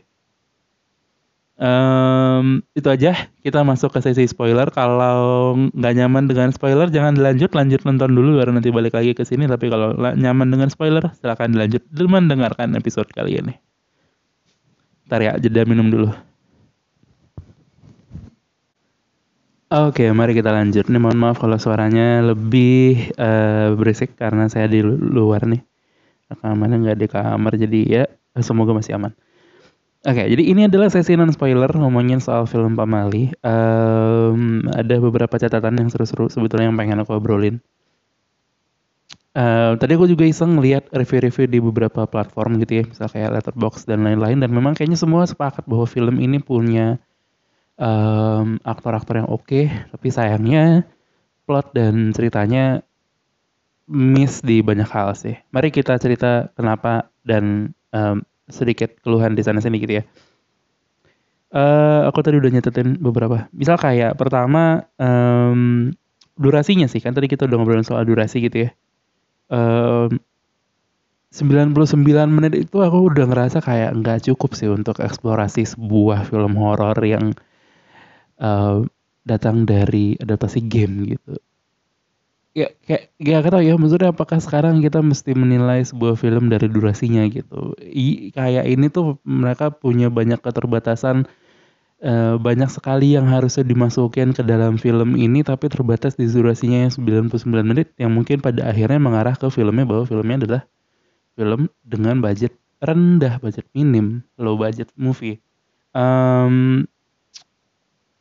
Um, 1.56 2.60
itu 2.76 2.84
aja 2.92 3.32
kita 3.40 3.64
masuk 3.64 3.96
ke 3.96 4.04
sesi 4.04 4.28
spoiler. 4.28 4.68
Kalau 4.68 5.56
nggak 5.72 5.94
nyaman 5.96 6.28
dengan 6.28 6.52
spoiler 6.52 6.92
jangan 6.92 7.16
dilanjut, 7.16 7.48
lanjut 7.56 7.80
nonton 7.88 8.12
dulu 8.12 8.36
baru 8.36 8.52
nanti 8.52 8.68
balik 8.68 8.92
lagi 8.92 9.16
ke 9.16 9.24
sini. 9.24 9.48
Tapi 9.48 9.72
kalau 9.72 9.96
nyaman 9.96 10.52
dengan 10.52 10.68
spoiler 10.68 11.08
silahkan 11.16 11.48
dilanjut 11.48 11.80
dulu 11.88 12.20
mendengarkan 12.20 12.76
episode 12.76 13.08
kali 13.08 13.40
ini. 13.40 13.56
Ntar 15.08 15.20
ya 15.24 15.32
jeda 15.40 15.64
minum 15.64 15.88
dulu. 15.88 16.12
Oke, 19.66 20.06
mari 20.14 20.30
kita 20.30 20.54
lanjut. 20.54 20.86
Nih 20.86 21.02
mohon 21.02 21.18
maaf 21.18 21.42
kalau 21.42 21.58
suaranya 21.58 22.22
lebih 22.22 23.10
uh, 23.18 23.74
berisik 23.74 24.14
karena 24.14 24.46
saya 24.46 24.70
di 24.70 24.78
luar 24.86 25.42
nih. 25.42 25.58
Rekamannya 26.30 26.86
nggak 26.86 26.98
di 27.02 27.06
kamar 27.10 27.52
jadi 27.58 27.80
ya 27.82 28.04
semoga 28.38 28.70
masih 28.78 28.94
aman. 28.94 29.10
Oke, 30.06 30.22
jadi 30.22 30.38
ini 30.38 30.70
adalah 30.70 30.86
sesi 30.86 31.18
non 31.18 31.34
spoiler 31.34 31.66
ngomongin 31.74 32.22
soal 32.22 32.46
film 32.46 32.78
Pamali. 32.78 33.34
Um, 33.42 34.70
ada 34.70 35.02
beberapa 35.02 35.34
catatan 35.34 35.82
yang 35.82 35.90
seru-seru 35.90 36.30
sebetulnya 36.30 36.70
yang 36.70 36.78
pengen 36.78 37.02
aku 37.02 37.18
obrolin. 37.18 37.58
Uh, 39.34 39.74
tadi 39.82 39.98
aku 39.98 40.06
juga 40.06 40.30
iseng 40.30 40.62
lihat 40.62 40.86
review-review 40.94 41.50
di 41.50 41.58
beberapa 41.58 42.06
platform 42.06 42.62
gitu 42.62 42.80
ya, 42.80 42.84
misalnya 42.86 43.12
kayak 43.12 43.30
Letterboxd 43.34 43.84
dan 43.90 44.06
lain-lain, 44.06 44.38
dan 44.40 44.48
memang 44.48 44.78
kayaknya 44.78 44.96
semua 44.96 45.26
sepakat 45.26 45.66
bahwa 45.66 45.84
film 45.90 46.22
ini 46.22 46.38
punya 46.38 47.02
um, 47.80 48.60
aktor-aktor 48.64 49.24
yang 49.24 49.28
oke, 49.28 49.44
okay, 49.44 49.72
tapi 49.92 50.08
sayangnya 50.12 50.84
plot 51.46 51.72
dan 51.76 52.10
ceritanya 52.12 52.82
miss 53.86 54.42
di 54.42 54.60
banyak 54.60 54.88
hal 54.90 55.14
sih. 55.14 55.38
Mari 55.54 55.70
kita 55.70 55.94
cerita 56.02 56.50
kenapa 56.58 57.08
dan 57.22 57.72
um, 57.94 58.26
sedikit 58.50 58.98
keluhan 59.02 59.38
di 59.38 59.42
sana 59.46 59.62
sini 59.62 59.78
gitu 59.78 60.02
ya. 60.02 60.04
Uh, 61.54 62.10
aku 62.10 62.26
tadi 62.26 62.42
udah 62.42 62.50
nyatetin 62.50 62.98
beberapa. 62.98 63.46
Misal 63.54 63.78
kayak 63.78 64.18
pertama 64.18 64.90
um, 64.98 65.94
durasinya 66.36 66.90
sih 66.90 67.00
kan 67.00 67.14
tadi 67.14 67.30
kita 67.30 67.46
udah 67.46 67.56
ngobrolin 67.56 67.86
soal 67.86 68.02
durasi 68.02 68.42
gitu 68.42 68.66
ya. 68.66 68.70
Um, 69.46 70.18
99 71.30 71.76
menit 72.32 72.54
itu 72.56 72.76
aku 72.80 73.12
udah 73.12 73.28
ngerasa 73.28 73.60
kayak 73.60 73.94
nggak 74.00 74.24
cukup 74.30 74.56
sih 74.56 74.72
untuk 74.72 74.98
eksplorasi 74.98 75.68
sebuah 75.68 76.26
film 76.26 76.56
horor 76.56 76.96
yang 77.04 77.36
uh, 78.40 78.84
datang 79.26 79.66
dari 79.66 80.14
adaptasi 80.22 80.62
game 80.64 81.16
gitu. 81.16 81.34
Ya 82.56 82.72
kayak 82.88 83.12
gak 83.20 83.40
kata 83.52 83.58
ya 83.60 83.76
maksudnya 83.76 84.16
apakah 84.16 84.40
sekarang 84.40 84.80
kita 84.80 85.04
mesti 85.04 85.36
menilai 85.36 85.84
sebuah 85.84 86.16
film 86.16 86.48
dari 86.48 86.72
durasinya 86.72 87.28
gitu. 87.28 87.76
I, 87.84 88.32
kayak 88.32 88.64
ini 88.64 88.88
tuh 88.88 89.20
mereka 89.28 89.68
punya 89.68 90.08
banyak 90.08 90.40
keterbatasan 90.40 91.28
uh, 92.00 92.40
banyak 92.40 92.72
sekali 92.72 93.12
yang 93.12 93.28
harusnya 93.28 93.60
dimasukkan 93.60 94.32
ke 94.32 94.42
dalam 94.44 94.80
film 94.80 95.20
ini 95.20 95.44
tapi 95.44 95.68
terbatas 95.68 96.16
di 96.16 96.24
durasinya 96.24 96.88
yang 96.88 96.92
99 96.96 97.44
menit 97.60 97.92
yang 98.00 98.16
mungkin 98.16 98.40
pada 98.40 98.72
akhirnya 98.72 99.04
mengarah 99.04 99.36
ke 99.36 99.52
filmnya 99.52 99.84
bahwa 99.84 100.08
filmnya 100.08 100.36
adalah 100.48 100.62
film 101.36 101.68
dengan 101.84 102.24
budget 102.24 102.56
rendah 102.80 103.36
budget 103.40 103.68
minim 103.76 104.24
low 104.40 104.56
budget 104.56 104.88
movie. 104.96 105.40
Um, 105.96 106.88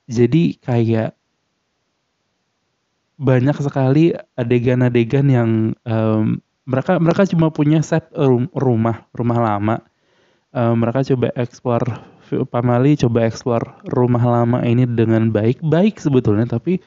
jadi 0.05 0.57
kayak 0.61 1.17
banyak 3.15 3.57
sekali 3.63 4.11
adegan-adegan 4.35 5.27
yang 5.31 5.49
um, 5.87 6.43
mereka 6.67 6.99
mereka 6.99 7.23
cuma 7.29 7.47
punya 7.53 7.79
set 7.79 8.11
rumah 8.53 9.07
rumah 9.15 9.39
lama. 9.39 9.75
Um, 10.55 10.83
mereka 10.83 11.03
coba 11.03 11.35
eksplor 11.35 11.83
Pamali 12.25 12.97
coba 12.97 13.29
eksplor 13.29 13.61
rumah 13.93 14.23
lama 14.23 14.65
ini 14.65 14.89
dengan 14.89 15.29
baik 15.29 15.61
baik 15.61 16.01
sebetulnya 16.01 16.49
tapi 16.49 16.81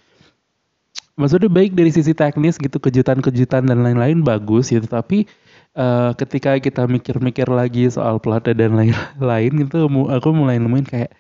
maksudnya 1.15 1.47
baik 1.47 1.79
dari 1.79 1.95
sisi 1.95 2.11
teknis 2.11 2.59
gitu 2.59 2.83
kejutan-kejutan 2.83 3.71
dan 3.71 3.79
lain-lain 3.87 4.27
bagus 4.27 4.75
gitu. 4.75 4.87
Tapi 4.87 5.31
uh, 5.79 6.11
ketika 6.19 6.59
kita 6.59 6.91
mikir-mikir 6.91 7.47
lagi 7.47 7.87
soal 7.87 8.19
plot 8.19 8.51
dan 8.51 8.75
lain-lain 8.75 9.53
gitu 9.67 9.87
aku 10.11 10.29
mulai 10.35 10.59
nemuin 10.59 10.87
kayak 10.87 11.11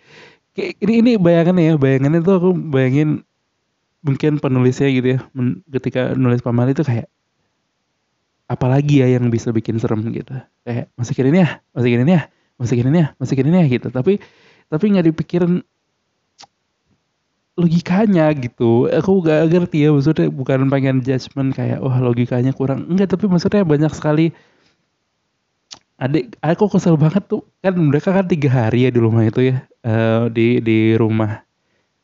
ini 0.58 0.94
ini 1.00 1.12
bayangannya 1.16 1.62
ya 1.70 1.74
bayangannya 1.78 2.20
tuh 2.20 2.34
aku 2.42 2.50
bayangin 2.54 3.22
mungkin 4.02 4.38
penulisnya 4.42 4.90
gitu 4.90 5.08
ya 5.16 5.20
ketika 5.78 6.14
nulis 6.14 6.42
pamali 6.42 6.74
itu 6.74 6.82
kayak 6.86 7.10
apalagi 8.48 9.04
ya 9.04 9.06
yang 9.12 9.28
bisa 9.28 9.52
bikin 9.52 9.76
serem? 9.76 10.00
gitu. 10.10 10.32
Kayak 10.64 10.88
masukin 10.96 11.28
ini 11.30 11.38
ya 11.44 11.60
masukin 11.76 12.00
ini 12.02 12.12
ya 12.16 12.22
masukin 12.56 12.86
ini 12.88 12.98
ya 13.04 13.08
masukin 13.20 13.46
ini 13.46 13.56
ya 13.62 13.66
gitu. 13.68 13.88
Tapi 13.92 14.12
tapi 14.72 14.84
nggak 14.88 15.06
dipikirin 15.12 15.60
logikanya 17.58 18.32
gitu. 18.38 18.88
Aku 18.88 19.20
gak 19.20 19.50
ngerti 19.50 19.84
ya 19.86 19.90
maksudnya 19.90 20.30
bukan 20.30 20.70
pengen 20.70 21.02
judgement 21.02 21.52
kayak 21.52 21.78
wah 21.84 21.98
logikanya 22.00 22.56
kurang. 22.56 22.88
Enggak 22.88 23.12
tapi 23.14 23.28
maksudnya 23.28 23.62
banyak 23.66 23.92
sekali 23.92 24.32
adik 25.98 26.38
aku 26.40 26.70
kesel 26.70 26.94
banget 26.94 27.26
tuh. 27.26 27.42
Kan 27.60 27.74
mereka 27.76 28.14
kan 28.14 28.24
tiga 28.24 28.48
hari 28.48 28.86
ya 28.86 28.90
di 28.94 29.00
rumah 29.02 29.26
itu 29.26 29.52
ya. 29.52 29.66
Uh, 29.82 30.30
di 30.30 30.62
di 30.62 30.94
rumah 30.94 31.42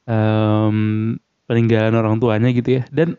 um, 0.07 1.15
peninggalan 1.47 1.95
orang 1.95 2.19
tuanya 2.19 2.51
gitu 2.51 2.79
ya. 2.79 2.83
Dan 2.91 3.17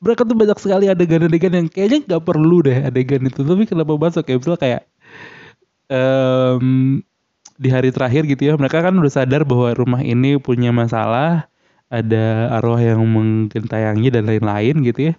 mereka 0.00 0.24
tuh 0.24 0.36
banyak 0.36 0.56
sekali 0.56 0.88
adegan-adegan 0.88 1.52
yang 1.52 1.68
kayaknya 1.68 1.98
nggak 2.06 2.24
perlu 2.24 2.64
deh 2.64 2.78
adegan 2.84 3.24
itu. 3.24 3.40
Tapi 3.40 3.64
kenapa 3.68 3.92
masuk 3.96 4.24
ya 4.28 4.36
misalnya 4.36 4.60
kayak 4.60 4.82
um, 5.90 7.00
di 7.60 7.68
hari 7.68 7.92
terakhir 7.92 8.24
gitu 8.24 8.48
ya 8.48 8.54
mereka 8.56 8.80
kan 8.80 8.96
udah 8.96 9.12
sadar 9.12 9.44
bahwa 9.44 9.76
rumah 9.76 10.00
ini 10.00 10.40
punya 10.40 10.72
masalah 10.72 11.44
ada 11.92 12.48
arwah 12.56 12.80
yang 12.80 13.04
mengentayangi 13.04 14.08
dan 14.08 14.24
lain-lain 14.24 14.80
gitu 14.80 15.12
ya 15.12 15.14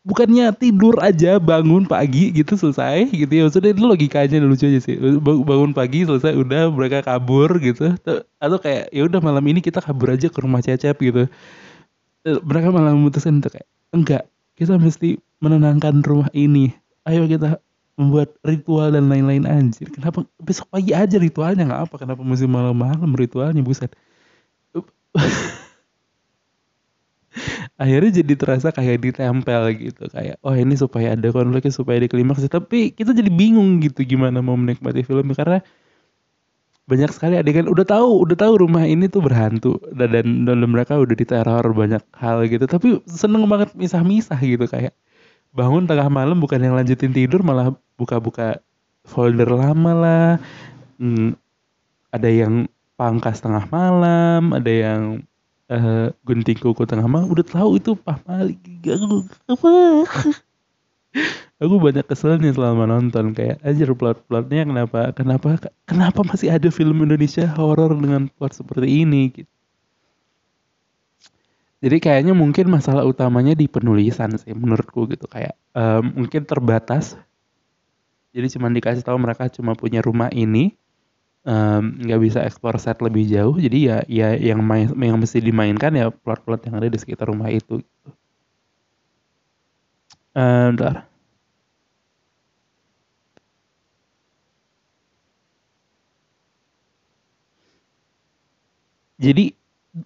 bukannya 0.00 0.48
tidur 0.56 0.96
aja 0.98 1.36
bangun 1.36 1.84
pagi 1.84 2.32
gitu 2.32 2.56
selesai 2.56 3.12
gitu 3.12 3.30
ya. 3.30 3.42
Maksudnya 3.46 3.70
itu 3.76 3.84
logikanya 3.84 4.36
lucu 4.40 4.64
aja 4.66 4.80
sih. 4.80 4.96
Bangun 5.20 5.76
pagi 5.76 6.08
selesai 6.08 6.32
udah 6.36 6.72
mereka 6.72 7.04
kabur 7.04 7.60
gitu. 7.60 7.94
Atau 8.40 8.58
kayak 8.58 8.90
ya 8.90 9.02
udah 9.06 9.20
malam 9.20 9.44
ini 9.48 9.60
kita 9.60 9.84
kabur 9.84 10.16
aja 10.16 10.28
ke 10.32 10.38
rumah 10.40 10.64
cecep 10.64 10.96
gitu. 11.00 11.28
Mereka 12.24 12.68
malah 12.72 12.92
memutuskan 12.96 13.40
untuk 13.40 13.56
kayak 13.56 13.68
enggak 13.92 14.24
kita 14.56 14.76
mesti 14.76 15.20
menenangkan 15.40 16.04
rumah 16.04 16.28
ini. 16.36 16.72
Ayo 17.08 17.24
kita 17.24 17.60
membuat 17.96 18.36
ritual 18.44 18.92
dan 18.92 19.08
lain-lain. 19.08 19.48
Anjir 19.48 19.88
kenapa 19.92 20.24
besok 20.40 20.68
pagi 20.72 20.92
aja 20.96 21.16
ritualnya? 21.16 21.64
Nggak 21.68 21.82
apa 21.88 21.94
kenapa 22.00 22.22
mesti 22.24 22.46
malam-malam 22.48 23.12
ritualnya 23.16 23.64
buset 23.64 23.92
akhirnya 27.80 28.20
jadi 28.20 28.32
terasa 28.36 28.68
kayak 28.76 29.00
ditempel 29.00 29.62
gitu 29.72 30.04
kayak 30.12 30.36
oh 30.44 30.52
ini 30.52 30.76
supaya 30.76 31.16
ada 31.16 31.32
konfliknya 31.32 31.72
supaya 31.72 31.96
ada 31.96 32.08
klimaks 32.12 32.44
tapi 32.52 32.92
kita 32.92 33.16
jadi 33.16 33.32
bingung 33.32 33.80
gitu 33.80 34.04
gimana 34.04 34.44
mau 34.44 34.54
menikmati 34.54 35.00
film 35.00 35.32
karena 35.32 35.64
banyak 36.90 37.10
sekali 37.14 37.38
adegan 37.38 37.70
udah 37.70 37.86
tahu 37.86 38.26
udah 38.26 38.34
tahu 38.34 38.66
rumah 38.66 38.82
ini 38.82 39.06
tuh 39.06 39.22
berhantu 39.22 39.78
dan 39.94 40.10
dan, 40.10 40.26
dan 40.42 40.58
mereka 40.66 40.98
udah 40.98 41.14
diteror 41.14 41.62
banyak 41.70 42.02
hal 42.18 42.42
gitu. 42.50 42.66
Tapi 42.66 42.98
seneng 43.06 43.46
banget 43.46 43.70
misah-misah 43.78 44.34
gitu 44.42 44.66
kayak 44.66 44.90
bangun 45.54 45.86
tengah 45.86 46.10
malam 46.10 46.42
bukan 46.42 46.58
yang 46.58 46.74
lanjutin 46.74 47.14
tidur 47.14 47.46
malah 47.46 47.70
buka-buka 47.94 48.58
folder 49.06 49.46
lama 49.46 49.92
lah. 49.94 50.30
Hmm, 50.98 51.38
ada 52.10 52.26
yang 52.26 52.66
pangkas 52.98 53.38
tengah 53.38 53.70
malam 53.70 54.50
ada 54.50 54.68
yang 54.68 55.22
uh, 55.70 56.10
gunting 56.26 56.58
kuku 56.58 56.82
tengah 56.84 57.06
malam 57.06 57.30
udah 57.30 57.46
tahu 57.46 57.78
itu 57.78 57.94
pahmali 57.94 58.58
apa 59.48 59.70
aku 61.62 61.74
banyak 61.76 62.06
keselnya 62.08 62.50
selama 62.56 62.88
nonton 62.88 63.36
kayak 63.36 63.60
aja 63.62 63.84
plot-plotnya 63.92 64.64
kenapa 64.66 65.12
kenapa 65.12 65.48
kenapa 65.84 66.20
masih 66.26 66.50
ada 66.50 66.68
film 66.72 67.04
Indonesia 67.04 67.46
horor 67.54 67.94
dengan 67.94 68.26
plot 68.32 68.56
seperti 68.56 69.06
ini 69.06 69.30
gitu. 69.30 69.52
Jadi 71.80 71.96
kayaknya 71.96 72.36
mungkin 72.36 72.68
masalah 72.68 73.08
utamanya 73.08 73.56
di 73.56 73.64
penulisan 73.64 74.36
sih 74.36 74.52
menurutku 74.52 75.08
gitu 75.08 75.24
kayak 75.24 75.56
um, 75.72 76.12
mungkin 76.24 76.44
terbatas. 76.44 77.16
Jadi 78.36 78.46
cuma 78.52 78.68
dikasih 78.68 79.00
tahu 79.00 79.16
mereka 79.16 79.48
cuma 79.48 79.72
punya 79.72 80.04
rumah 80.04 80.28
ini 80.28 80.76
nggak 81.40 82.20
um, 82.20 82.24
bisa 82.26 82.44
eksplor 82.44 82.76
set 82.76 83.00
lebih 83.00 83.24
jauh 83.24 83.56
jadi 83.56 83.78
ya 83.80 83.96
ya 84.04 84.28
yang 84.36 84.60
main 84.60 84.92
yang 84.92 85.16
mesti 85.16 85.40
dimainkan 85.40 85.92
ya 85.96 86.12
plot-plot 86.12 86.68
yang 86.68 86.76
ada 86.76 86.88
di 86.92 86.98
sekitar 87.00 87.32
rumah 87.32 87.48
itu. 87.48 87.80
Uh, 90.36 90.70
bentar. 90.76 91.10
Jadi 99.20 99.52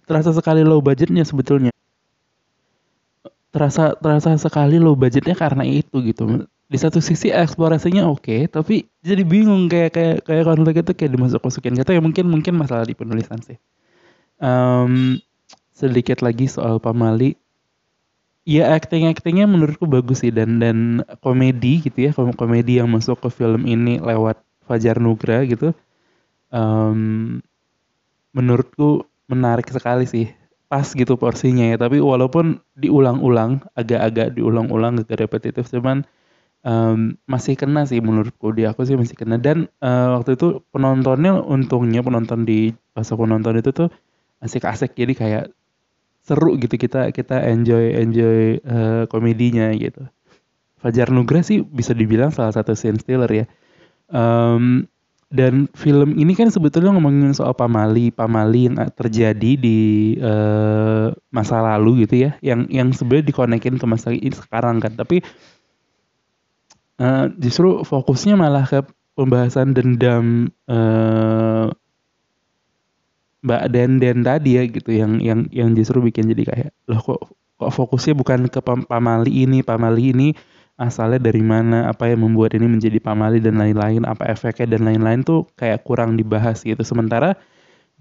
terasa 0.03 0.35
sekali 0.35 0.61
low 0.63 0.83
budgetnya 0.83 1.23
sebetulnya. 1.23 1.71
Terasa 3.51 3.95
terasa 3.95 4.35
sekali 4.35 4.75
low 4.75 4.95
budgetnya 4.99 5.35
karena 5.39 5.63
itu 5.63 6.03
gitu. 6.03 6.47
Di 6.65 6.77
satu 6.81 6.97
sisi 6.97 7.29
eksplorasinya 7.29 8.09
oke, 8.09 8.25
okay, 8.25 8.41
tapi 8.49 8.89
jadi 9.05 9.21
bingung 9.21 9.69
kayak 9.69 9.93
kayak 9.93 10.17
kayak 10.25 10.43
konflik 10.49 10.81
itu 10.81 10.91
kayak 10.97 11.11
dimasuk 11.13 11.39
masukin 11.45 11.77
kata 11.77 11.93
ya 11.93 12.01
mungkin 12.01 12.25
mungkin 12.25 12.53
masalah 12.57 12.89
di 12.89 12.97
penulisan 12.97 13.37
sih. 13.45 13.57
Um, 14.41 15.21
sedikit 15.77 16.25
lagi 16.25 16.49
soal 16.49 16.81
Pamali. 16.81 17.37
Ya 18.45 18.73
acting 18.73 19.09
actingnya 19.09 19.49
menurutku 19.49 19.89
bagus 19.89 20.21
sih 20.21 20.29
dan 20.29 20.61
dan 20.61 21.01
komedi 21.21 21.81
gitu 21.81 22.09
ya 22.09 22.11
komedi 22.13 22.77
yang 22.77 22.89
masuk 22.93 23.17
ke 23.21 23.29
film 23.33 23.65
ini 23.65 23.97
lewat 23.97 24.41
Fajar 24.65 24.97
Nugra 24.97 25.45
gitu. 25.45 25.73
Um, 26.53 27.41
menurutku 28.33 29.05
menarik 29.29 29.69
sekali 29.69 30.05
sih 30.05 30.29
pas 30.65 30.85
gitu 30.91 31.13
porsinya 31.15 31.71
ya 31.71 31.77
tapi 31.77 32.01
walaupun 32.01 32.57
diulang-ulang 32.75 33.61
agak-agak 33.77 34.33
diulang-ulang 34.33 35.05
agak 35.05 35.23
repetitif 35.23 35.69
cuman 35.69 36.03
um, 36.65 37.15
masih 37.29 37.53
kena 37.55 37.85
sih 37.85 38.01
menurutku 38.01 38.51
di 38.51 38.65
aku 38.65 38.83
sih 38.83 38.97
masih 38.97 39.15
kena. 39.15 39.37
Dan 39.37 39.69
uh, 39.79 40.17
waktu 40.19 40.35
itu 40.35 40.65
penontonnya 40.73 41.37
untungnya 41.39 42.01
penonton 42.01 42.43
di 42.43 42.73
pas 42.91 43.05
penonton 43.05 43.55
itu 43.61 43.71
tuh 43.71 43.87
asik-asik 44.41 44.97
jadi 44.97 45.13
kayak 45.15 45.45
seru 46.25 46.57
gitu 46.57 46.75
kita 46.81 47.13
kita 47.13 47.37
enjoy 47.45 47.93
enjoy 47.95 48.57
uh, 48.65 49.05
komedinya 49.07 49.69
gitu. 49.77 50.09
Fajar 50.81 51.13
Nugra 51.13 51.45
sih 51.45 51.61
bisa 51.61 51.93
dibilang 51.93 52.33
salah 52.33 52.51
satu 52.51 52.73
scene 52.73 52.97
stealer 52.97 53.29
ya. 53.29 53.45
Um, 54.09 54.85
dan 55.33 55.65
film 55.73 56.15
ini 56.21 56.37
kan 56.37 56.53
sebetulnya 56.53 56.93
ngomongin 56.93 57.33
soal 57.33 57.57
pamali, 57.57 58.13
pamali 58.13 58.69
yang 58.69 58.77
terjadi 58.93 59.57
di 59.57 60.13
uh, 60.21 61.09
masa 61.33 61.59
lalu 61.65 62.05
gitu 62.05 62.29
ya, 62.29 62.37
yang 62.45 62.69
yang 62.69 62.93
sebenarnya 62.93 63.33
dikonekin 63.33 63.81
ke 63.81 63.85
masa 63.89 64.13
ini 64.13 64.29
sekarang 64.31 64.77
kan. 64.77 64.93
Tapi 64.93 65.25
uh, 66.99 67.25
justru 67.39 67.83
fokusnya 67.83 68.35
malah 68.35 68.65
ke 68.67 68.83
pembahasan 69.15 69.71
dendam 69.71 70.51
uh, 70.67 71.71
Mbak 73.45 73.63
Denden 73.69 74.25
tadi 74.25 74.57
ya 74.57 74.63
gitu, 74.65 74.89
yang 74.89 75.21
yang 75.21 75.45
yang 75.53 75.77
justru 75.77 76.01
bikin 76.01 76.25
jadi 76.33 76.43
kayak 76.49 76.71
loh 76.89 77.01
kok 77.01 77.21
kok 77.55 77.71
fokusnya 77.71 78.17
bukan 78.17 78.49
ke 78.49 78.59
pamali 78.63 79.45
ini, 79.45 79.61
pamali 79.61 80.11
ini 80.11 80.29
asalnya 80.75 81.31
dari 81.31 81.39
mana, 81.39 81.87
apa 81.87 82.11
yang 82.11 82.27
membuat 82.27 82.57
ini 82.57 82.67
menjadi 82.67 82.99
pamali 82.99 83.39
dan 83.39 83.55
lain-lain, 83.55 84.03
apa 84.03 84.27
efeknya 84.27 84.75
dan 84.75 84.83
lain-lain 84.83 85.23
tuh 85.23 85.47
kayak 85.55 85.87
kurang 85.87 86.19
dibahas 86.19 86.65
gitu. 86.67 86.83
Sementara 86.83 87.39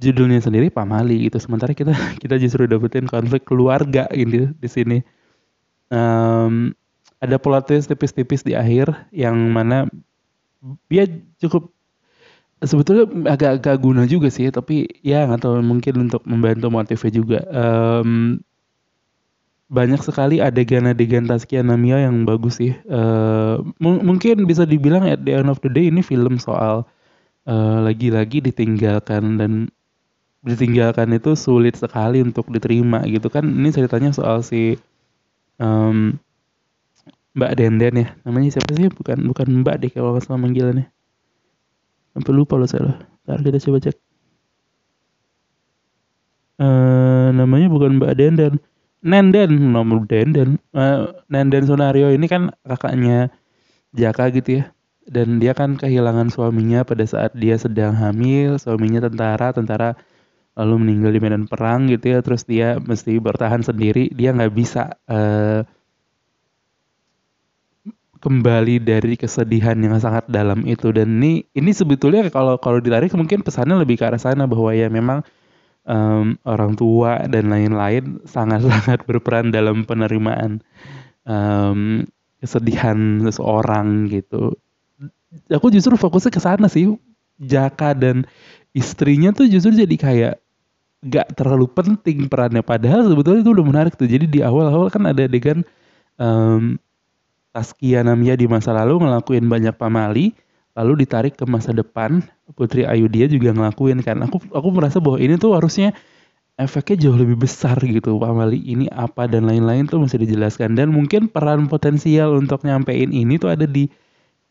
judulnya 0.02 0.42
sendiri 0.42 0.74
pamali 0.74 1.30
gitu. 1.30 1.38
Sementara 1.38 1.70
kita 1.76 1.94
kita 2.22 2.34
justru 2.40 2.66
dapetin 2.66 3.06
konflik 3.06 3.46
keluarga 3.46 4.10
gitu 4.10 4.50
di 4.58 4.68
sini. 4.68 4.98
Um, 5.92 6.74
ada 7.24 7.36
plot 7.40 7.68
twist 7.68 7.88
tipis-tipis 7.90 8.44
di 8.44 8.52
akhir 8.52 8.92
yang 9.10 9.36
mana 9.50 9.88
dia 10.88 11.08
cukup 11.40 11.72
sebetulnya 12.64 13.04
agak-agak 13.28 13.76
guna 13.80 14.02
juga 14.08 14.32
sih 14.32 14.48
tapi 14.48 14.88
ya 15.04 15.28
tahu 15.36 15.60
mungkin 15.60 16.08
untuk 16.08 16.24
membantu 16.24 16.72
motifnya 16.72 17.12
juga 17.12 17.38
um, 17.52 18.40
banyak 19.74 20.00
sekali 20.04 20.38
adegan-adegan 20.38 21.24
Taskia 21.26 21.64
Namia 21.64 22.04
yang 22.04 22.28
bagus 22.28 22.60
sih. 22.60 22.76
Uh, 22.86 23.64
mungkin 23.80 24.44
bisa 24.44 24.68
dibilang 24.68 25.08
at 25.08 25.24
the 25.24 25.34
end 25.34 25.48
of 25.48 25.58
the 25.64 25.70
day 25.72 25.88
ini 25.88 26.04
film 26.04 26.36
soal 26.36 26.84
eh, 27.48 27.78
lagi-lagi 27.82 28.44
ditinggalkan 28.44 29.40
dan 29.40 29.52
ditinggalkan 30.44 31.16
itu 31.16 31.32
sulit 31.34 31.74
sekali 31.74 32.20
untuk 32.20 32.52
diterima 32.52 33.02
gitu 33.08 33.32
kan. 33.32 33.44
Ini 33.44 33.72
ceritanya 33.72 34.12
soal 34.12 34.44
si 34.44 34.76
um, 35.56 36.20
Mbak 37.34 37.52
Denden 37.58 37.94
ya. 37.98 38.06
Namanya 38.22 38.58
siapa 38.58 38.70
sih? 38.74 38.86
Bukan 38.90 39.26
bukan 39.26 39.46
Mbak 39.62 39.76
deh 39.82 39.90
kalau 39.90 40.14
salah 40.22 40.38
manggilannya. 40.38 40.86
Sampai 42.14 42.32
lupa 42.32 42.54
loh 42.54 42.70
saya. 42.70 42.94
Ntar 43.26 43.42
kita 43.42 43.58
coba 43.58 43.78
cek. 43.82 43.96
Uh, 46.54 47.34
namanya 47.34 47.66
bukan 47.66 47.98
Mbak 47.98 48.14
Denden 48.14 48.54
Nenden 49.02 49.74
nomor 49.74 50.06
Denden 50.06 50.62
uh, 50.70 51.10
Nenden 51.26 51.66
Sonario 51.66 52.14
ini 52.14 52.30
kan 52.30 52.54
kakaknya 52.62 53.34
Jaka 53.90 54.30
gitu 54.30 54.62
ya 54.62 54.64
dan 55.04 55.36
dia 55.42 55.52
kan 55.52 55.76
kehilangan 55.76 56.32
suaminya 56.32 56.86
pada 56.86 57.04
saat 57.04 57.36
dia 57.36 57.60
sedang 57.60 57.92
hamil 57.92 58.56
suaminya 58.56 59.04
tentara 59.04 59.52
tentara 59.52 59.98
lalu 60.56 60.86
meninggal 60.86 61.12
di 61.12 61.20
medan 61.20 61.44
perang 61.44 61.90
gitu 61.92 62.16
ya 62.16 62.18
terus 62.24 62.48
dia 62.48 62.80
mesti 62.80 63.18
bertahan 63.20 63.60
sendiri 63.60 64.08
dia 64.14 64.32
nggak 64.32 64.54
bisa 64.54 64.96
uh, 65.10 65.66
kembali 68.24 68.80
dari 68.80 69.20
kesedihan 69.20 69.76
yang 69.76 70.00
sangat 70.00 70.24
dalam 70.32 70.64
itu 70.64 70.88
dan 70.96 71.20
ini 71.20 71.44
ini 71.52 71.70
sebetulnya 71.76 72.24
kalau 72.32 72.56
kalau 72.56 72.80
ditarik 72.80 73.12
mungkin 73.12 73.44
pesannya 73.44 73.76
lebih 73.76 74.00
ke 74.00 74.04
arah 74.08 74.16
sana 74.16 74.48
bahwa 74.48 74.72
ya 74.72 74.88
memang 74.88 75.20
um, 75.84 76.40
orang 76.48 76.72
tua 76.74 77.28
dan 77.28 77.52
lain-lain 77.52 78.24
sangat-sangat 78.24 79.04
berperan 79.08 79.52
dalam 79.52 79.84
penerimaan 79.84 80.64
um, 81.28 82.04
kesedihan 82.40 83.24
seseorang 83.24 84.08
gitu. 84.08 84.56
Aku 85.52 85.68
justru 85.72 85.96
fokusnya 85.96 86.32
ke 86.32 86.40
sana 86.40 86.66
sih. 86.68 86.96
Jaka 87.34 87.98
dan 87.98 88.24
istrinya 88.72 89.34
tuh 89.34 89.50
justru 89.50 89.74
jadi 89.74 89.96
kayak 89.98 90.34
gak 91.04 91.36
terlalu 91.36 91.66
penting 91.68 92.30
perannya 92.30 92.62
padahal 92.64 93.04
sebetulnya 93.04 93.42
itu 93.42 93.52
udah 93.52 93.66
menarik 93.66 93.92
tuh. 93.98 94.06
Jadi 94.08 94.30
di 94.30 94.40
awal-awal 94.40 94.88
kan 94.88 95.04
ada 95.04 95.26
adegan 95.26 95.66
um, 96.16 96.78
Taskia 97.54 98.02
Namia 98.02 98.34
di 98.34 98.50
masa 98.50 98.74
lalu 98.74 99.06
ngelakuin 99.06 99.46
banyak 99.46 99.78
pamali 99.78 100.34
lalu 100.74 101.06
ditarik 101.06 101.38
ke 101.38 101.46
masa 101.46 101.70
depan. 101.70 102.20
Putri 102.58 102.84
Ayu 102.84 103.06
dia 103.06 103.30
juga 103.30 103.54
ngelakuin 103.54 104.02
kan. 104.02 104.20
Aku 104.26 104.42
aku 104.50 104.68
merasa 104.74 104.98
bahwa 104.98 105.22
ini 105.22 105.38
tuh 105.38 105.54
harusnya 105.54 105.94
efeknya 106.58 107.08
jauh 107.08 107.18
lebih 107.18 107.38
besar 107.38 107.78
gitu. 107.82 108.18
Pak 108.18 108.32
Mali 108.34 108.58
ini 108.62 108.90
apa 108.90 109.30
dan 109.30 109.46
lain-lain 109.46 109.86
tuh 109.86 110.02
mesti 110.02 110.18
dijelaskan. 110.18 110.74
Dan 110.74 110.90
mungkin 110.90 111.30
peran 111.30 111.70
potensial 111.70 112.34
untuk 112.34 112.66
nyampein 112.66 113.14
ini 113.14 113.38
tuh 113.38 113.54
ada 113.54 113.64
di 113.70 113.86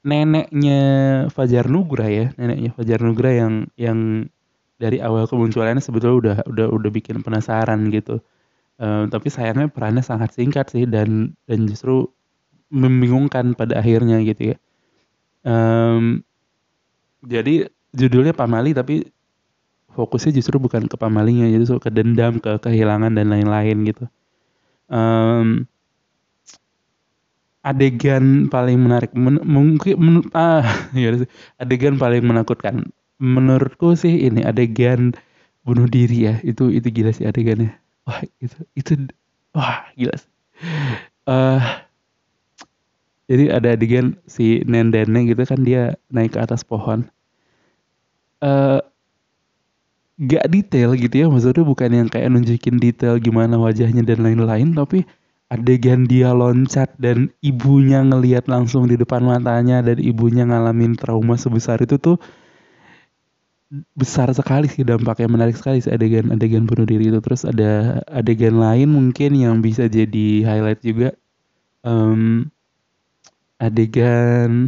neneknya 0.07 0.81
Fajar 1.31 1.67
Nugra 1.67 2.07
ya. 2.07 2.31
Neneknya 2.39 2.71
Fajar 2.75 2.99
Nugra 3.03 3.31
yang 3.31 3.67
yang 3.75 4.27
dari 4.81 4.99
awal 4.99 5.29
kemunculannya 5.29 5.79
sebetulnya 5.79 6.15
udah 6.17 6.37
udah 6.49 6.67
udah 6.71 6.89
bikin 6.91 7.23
penasaran 7.23 7.87
gitu. 7.91 8.19
Um, 8.81 9.05
tapi 9.07 9.29
sayangnya 9.29 9.69
perannya 9.69 10.01
sangat 10.01 10.33
singkat 10.33 10.73
sih 10.73 10.89
dan 10.89 11.37
dan 11.45 11.69
justru 11.69 12.09
membingungkan 12.73 13.53
pada 13.53 13.77
akhirnya 13.77 14.17
gitu 14.25 14.55
ya. 14.55 14.57
Um, 15.45 16.25
jadi 17.21 17.69
judulnya 17.93 18.33
pamali 18.33 18.73
tapi 18.73 19.05
fokusnya 19.93 20.33
justru 20.33 20.57
bukan 20.57 20.89
ke 20.89 20.97
pamalinya 20.97 21.45
justru 21.53 21.77
ke 21.77 21.93
dendam 21.93 22.41
ke 22.41 22.57
kehilangan 22.57 23.13
dan 23.13 23.29
lain-lain 23.29 23.77
gitu. 23.85 24.05
Um, 24.89 25.69
adegan 27.63 28.51
paling 28.51 28.75
menarik 28.81 29.15
men 29.15 29.39
mungkin 29.45 29.95
men 29.95 30.15
ah 30.35 30.67
ya 30.97 31.15
adegan 31.61 31.95
paling 31.95 32.25
menakutkan 32.25 32.91
menurutku 33.23 33.95
sih 33.95 34.27
ini 34.27 34.43
adegan 34.43 35.15
bunuh 35.63 35.87
diri 35.87 36.27
ya 36.27 36.35
itu 36.43 36.73
itu 36.73 36.91
gila 36.91 37.13
sih 37.15 37.23
adegannya. 37.29 37.71
Wah 38.03 38.19
itu 38.43 38.57
itu 38.75 38.91
wah 39.55 39.87
gila 39.95 40.17
sih. 40.17 40.31
Uh, 41.23 41.63
jadi 43.27 43.55
ada 43.55 43.75
adegan 43.75 44.19
si 44.27 44.61
nendennya 44.67 45.23
gitu 45.23 45.43
kan 45.47 45.63
dia 45.63 45.95
naik 46.11 46.35
ke 46.35 46.39
atas 46.43 46.61
pohon. 46.67 47.07
Uh, 48.43 48.83
gak 50.19 50.45
detail 50.51 50.93
gitu 50.93 51.25
ya 51.25 51.27
maksudnya 51.31 51.63
bukan 51.63 51.89
yang 51.89 52.07
kayak 52.11 52.29
nunjukin 52.29 52.77
detail 52.77 53.17
gimana 53.17 53.55
wajahnya 53.55 54.03
dan 54.03 54.21
lain-lain 54.21 54.75
tapi 54.75 55.07
adegan 55.49 56.05
dia 56.05 56.35
loncat 56.35 56.93
dan 57.01 57.33
ibunya 57.41 58.03
ngelihat 58.05 58.45
langsung 58.45 58.85
di 58.85 58.99
depan 58.99 59.25
matanya 59.25 59.81
dan 59.81 59.97
ibunya 59.97 60.45
ngalamin 60.45 60.93
trauma 60.97 61.37
sebesar 61.37 61.81
itu 61.81 61.97
tuh 61.97 62.17
besar 63.97 64.29
sekali 64.37 64.69
sih 64.69 64.85
dampaknya 64.85 65.25
menarik 65.25 65.57
sekali 65.57 65.81
sih 65.81 65.89
adegan 65.89 66.29
adegan 66.29 66.69
bunuh 66.69 66.85
diri 66.85 67.09
itu. 67.09 67.17
Terus 67.25 67.41
ada 67.45 68.01
adegan 68.05 68.61
lain 68.61 68.93
mungkin 68.93 69.33
yang 69.33 69.65
bisa 69.65 69.89
jadi 69.89 70.45
highlight 70.45 70.81
juga. 70.85 71.17
Um, 71.81 72.52
adegan 73.63 74.67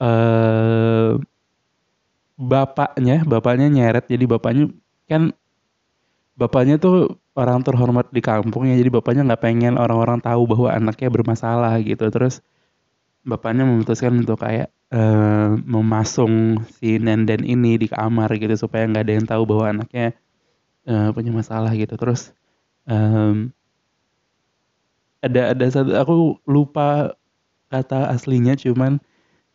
uh, 0.00 1.20
bapaknya 2.40 3.22
bapaknya 3.28 3.68
nyeret. 3.68 4.08
Jadi 4.08 4.24
bapaknya 4.24 4.64
kan 5.06 5.36
bapaknya 6.34 6.80
tuh 6.80 7.20
orang 7.36 7.60
terhormat 7.60 8.08
di 8.10 8.24
kampung 8.24 8.66
ya. 8.70 8.74
Jadi 8.80 8.90
bapaknya 8.90 9.22
nggak 9.28 9.42
pengen 9.44 9.74
orang-orang 9.76 10.24
tahu 10.24 10.48
bahwa 10.48 10.68
anaknya 10.72 11.08
bermasalah 11.12 11.76
gitu. 11.84 12.08
Terus 12.08 12.40
bapaknya 13.24 13.64
memutuskan 13.68 14.20
untuk 14.20 14.40
kayak 14.40 14.72
uh, 14.92 15.56
memasung 15.64 16.64
si 16.80 16.96
Nenden 17.00 17.44
ini 17.44 17.76
di 17.80 17.86
kamar 17.88 18.32
gitu 18.36 18.54
supaya 18.56 18.88
nggak 18.88 19.04
ada 19.04 19.14
yang 19.14 19.26
tahu 19.28 19.42
bahwa 19.48 19.64
anaknya 19.78 20.16
uh, 20.88 21.12
punya 21.12 21.30
masalah 21.30 21.70
gitu. 21.76 21.94
Terus 21.94 22.32
um, 22.88 23.52
ada 25.24 25.56
ada 25.56 25.66
satu 25.72 25.96
aku 25.96 26.14
lupa 26.44 27.16
kata 27.74 28.10
aslinya 28.14 28.54
cuman 28.54 29.02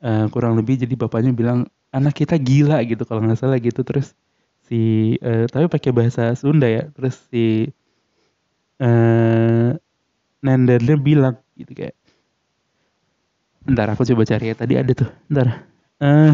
uh, 0.04 0.26
kurang 0.34 0.60
lebih 0.60 0.76
jadi 0.76 0.96
bapaknya 1.00 1.32
bilang 1.32 1.72
anak 1.96 2.20
kita 2.20 2.36
gila 2.36 2.84
gitu 2.84 3.08
kalau 3.08 3.24
nggak 3.24 3.40
salah 3.40 3.58
gitu. 3.64 3.82
Terus 3.88 4.12
si 4.68 5.16
uh, 5.24 5.48
tapi 5.48 5.72
pakai 5.72 5.92
bahasa 5.96 6.36
Sunda 6.36 6.68
ya. 6.68 6.92
Terus 6.92 7.16
si 7.32 7.72
uh, 8.84 9.72
Nendernya 10.40 10.96
bilang 11.00 11.36
gitu 11.56 11.72
kayak 11.76 11.96
Bentar 13.60 13.92
aku 13.92 14.08
coba 14.08 14.24
cari 14.24 14.52
ya 14.52 14.56
tadi 14.56 14.74
ada 14.80 14.92
tuh 14.96 15.10
Bentar. 15.28 15.68
Uh, 16.00 16.32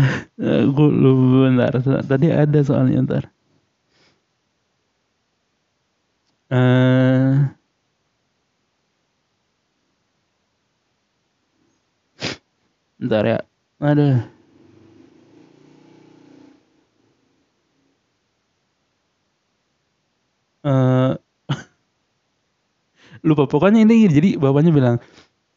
aku 0.69 0.83
lupa 0.93 1.81
tadi 2.05 2.29
ada 2.29 2.59
soalnya 2.61 3.01
ntar 3.01 3.33
uh, 6.51 7.49
Bentar 12.95 13.23
ya. 13.27 13.39
Ada 13.83 14.31
uh, 20.65 21.11
lupa 23.27 23.45
pokoknya 23.45 23.85
ini 23.85 24.09
jadi 24.09 24.29
bapaknya 24.41 24.71
bilang 24.73 24.97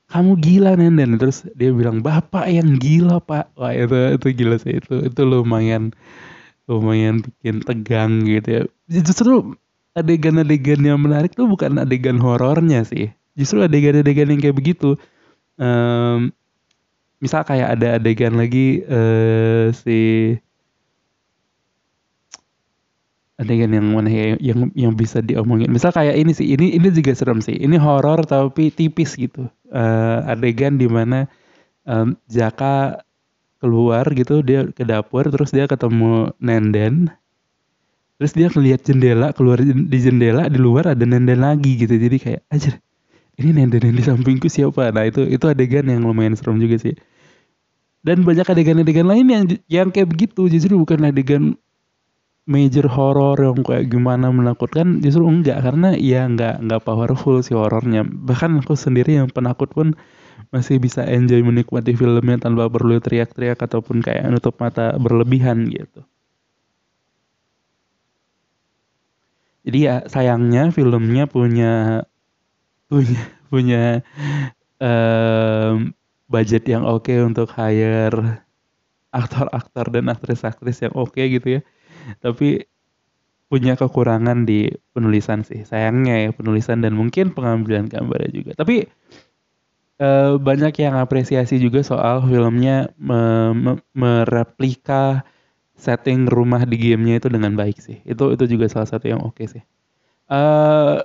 kamu 0.08 0.40
gila 0.40 0.72
nenden. 0.76 1.20
Terus 1.20 1.44
dia 1.56 1.72
bilang 1.72 2.00
bapak 2.00 2.48
yang 2.48 2.76
gila 2.80 3.20
pak. 3.20 3.52
Wah 3.56 3.72
itu 3.72 4.16
itu 4.16 4.26
gila 4.44 4.56
sih. 4.60 4.80
Itu 4.80 5.04
itu 5.08 5.20
lumayan 5.24 5.92
lumayan 6.68 7.24
bikin 7.24 7.64
tegang 7.64 8.24
gitu 8.24 8.48
ya. 8.48 8.62
Justru 8.88 9.56
adegan-adegan 9.96 10.80
yang 10.84 11.00
menarik 11.00 11.34
tuh 11.34 11.48
bukan 11.48 11.80
adegan 11.80 12.20
horornya 12.20 12.84
sih. 12.84 13.12
Justru 13.36 13.64
adegan-adegan 13.64 14.32
yang 14.32 14.40
kayak 14.40 14.56
begitu. 14.56 14.96
Um, 15.58 16.32
misal 17.18 17.42
kayak 17.42 17.78
ada 17.78 17.98
adegan 17.98 18.38
lagi 18.38 18.82
uh, 18.86 19.74
si 19.74 20.34
adegan 23.38 23.70
yang 23.70 23.86
mana 23.94 24.10
ya 24.10 24.34
yang 24.42 24.70
yang 24.74 24.92
bisa 24.98 25.22
diomongin. 25.22 25.70
Misal 25.70 25.94
kayak 25.94 26.18
ini 26.18 26.34
sih 26.34 26.46
ini 26.58 26.74
ini 26.74 26.88
juga 26.90 27.14
serem 27.14 27.38
sih. 27.38 27.54
Ini 27.54 27.78
horor 27.78 28.26
tapi 28.26 28.74
tipis 28.74 29.14
gitu. 29.14 29.46
Uh, 29.70 30.26
adegan 30.26 30.78
di 30.78 30.90
mana 30.90 31.30
um, 31.86 32.18
Jaka 32.26 33.02
keluar 33.58 34.06
gitu 34.14 34.42
dia 34.42 34.70
ke 34.70 34.86
dapur 34.86 35.26
terus 35.30 35.54
dia 35.54 35.70
ketemu 35.70 36.34
Nenden. 36.42 37.10
Terus 38.18 38.34
dia 38.34 38.50
ngeliat 38.50 38.82
jendela 38.82 39.30
keluar 39.30 39.62
di 39.62 39.98
jendela 40.02 40.50
di 40.50 40.58
luar 40.58 40.94
ada 40.94 41.04
Nenden 41.06 41.38
lagi 41.38 41.78
gitu. 41.78 41.94
Jadi 41.94 42.16
kayak 42.18 42.42
aja 42.50 42.74
ini 43.38 43.54
Nenden 43.54 43.86
yang 43.86 43.96
di 43.96 44.04
sampingku 44.04 44.50
siapa? 44.50 44.90
Nah 44.90 45.06
itu 45.06 45.22
itu 45.22 45.46
adegan 45.46 45.86
yang 45.86 46.02
lumayan 46.02 46.34
serem 46.34 46.58
juga 46.58 46.76
sih. 46.82 46.94
Dan 48.02 48.26
banyak 48.26 48.46
adegan-adegan 48.46 49.06
lain 49.06 49.26
yang 49.30 49.44
yang 49.70 49.88
kayak 49.94 50.10
begitu. 50.10 50.50
Justru 50.50 50.74
bukan 50.74 51.06
adegan 51.06 51.54
major 52.50 52.90
horror 52.90 53.38
yang 53.38 53.62
kayak 53.62 53.86
gimana 53.94 54.34
menakutkan. 54.34 54.98
Justru 54.98 55.22
enggak 55.30 55.62
karena 55.62 55.94
ya 55.94 56.26
enggak 56.26 56.58
enggak 56.58 56.82
powerful 56.82 57.38
si 57.46 57.54
horornya 57.54 58.02
bahkan 58.02 58.58
aku 58.58 58.74
sendiri 58.74 59.22
yang 59.22 59.30
penakut 59.30 59.70
pun 59.70 59.94
masih 60.50 60.82
bisa 60.82 61.06
enjoy 61.06 61.38
menikmati 61.44 61.94
filmnya 61.94 62.42
tanpa 62.42 62.66
perlu 62.66 62.98
teriak-teriak 62.98 63.58
ataupun 63.62 64.02
kayak 64.02 64.26
nutup 64.34 64.58
mata 64.58 64.98
berlebihan 64.98 65.70
gitu. 65.70 66.02
Jadi 69.68 69.78
ya 69.84 70.02
sayangnya 70.08 70.72
filmnya 70.72 71.28
punya 71.28 72.02
punya 72.88 73.22
punya 73.52 73.84
um, 74.80 75.92
budget 76.28 76.64
yang 76.68 76.84
oke 76.84 77.08
okay 77.08 77.20
untuk 77.24 77.48
hire 77.52 78.44
aktor-aktor 79.08 79.88
dan 79.88 80.12
aktris-aktris 80.12 80.84
yang 80.84 80.94
oke 80.96 81.16
okay 81.16 81.32
gitu 81.32 81.60
ya. 81.60 81.62
Tapi 82.20 82.68
punya 83.48 83.80
kekurangan 83.80 84.44
di 84.44 84.68
penulisan 84.92 85.40
sih. 85.40 85.64
Sayangnya 85.64 86.28
ya 86.28 86.30
penulisan 86.36 86.84
dan 86.84 86.92
mungkin 86.92 87.32
pengambilan 87.32 87.88
gambarnya 87.88 88.30
juga. 88.32 88.52
Tapi 88.52 88.84
e, 89.96 90.08
banyak 90.36 90.74
yang 90.76 91.00
apresiasi 91.00 91.56
juga 91.56 91.80
soal 91.80 92.20
filmnya 92.28 92.92
me, 93.00 93.52
me, 93.56 93.72
mereplika 93.96 95.24
setting 95.80 96.28
rumah 96.28 96.68
di 96.68 96.76
gamenya 96.76 97.24
itu 97.24 97.28
dengan 97.32 97.56
baik 97.56 97.80
sih. 97.80 98.04
Itu 98.04 98.36
itu 98.36 98.44
juga 98.44 98.68
salah 98.68 98.88
satu 98.88 99.08
yang 99.08 99.24
oke 99.24 99.40
okay 99.40 99.46
sih. 99.58 99.64
Uh, 100.28 101.00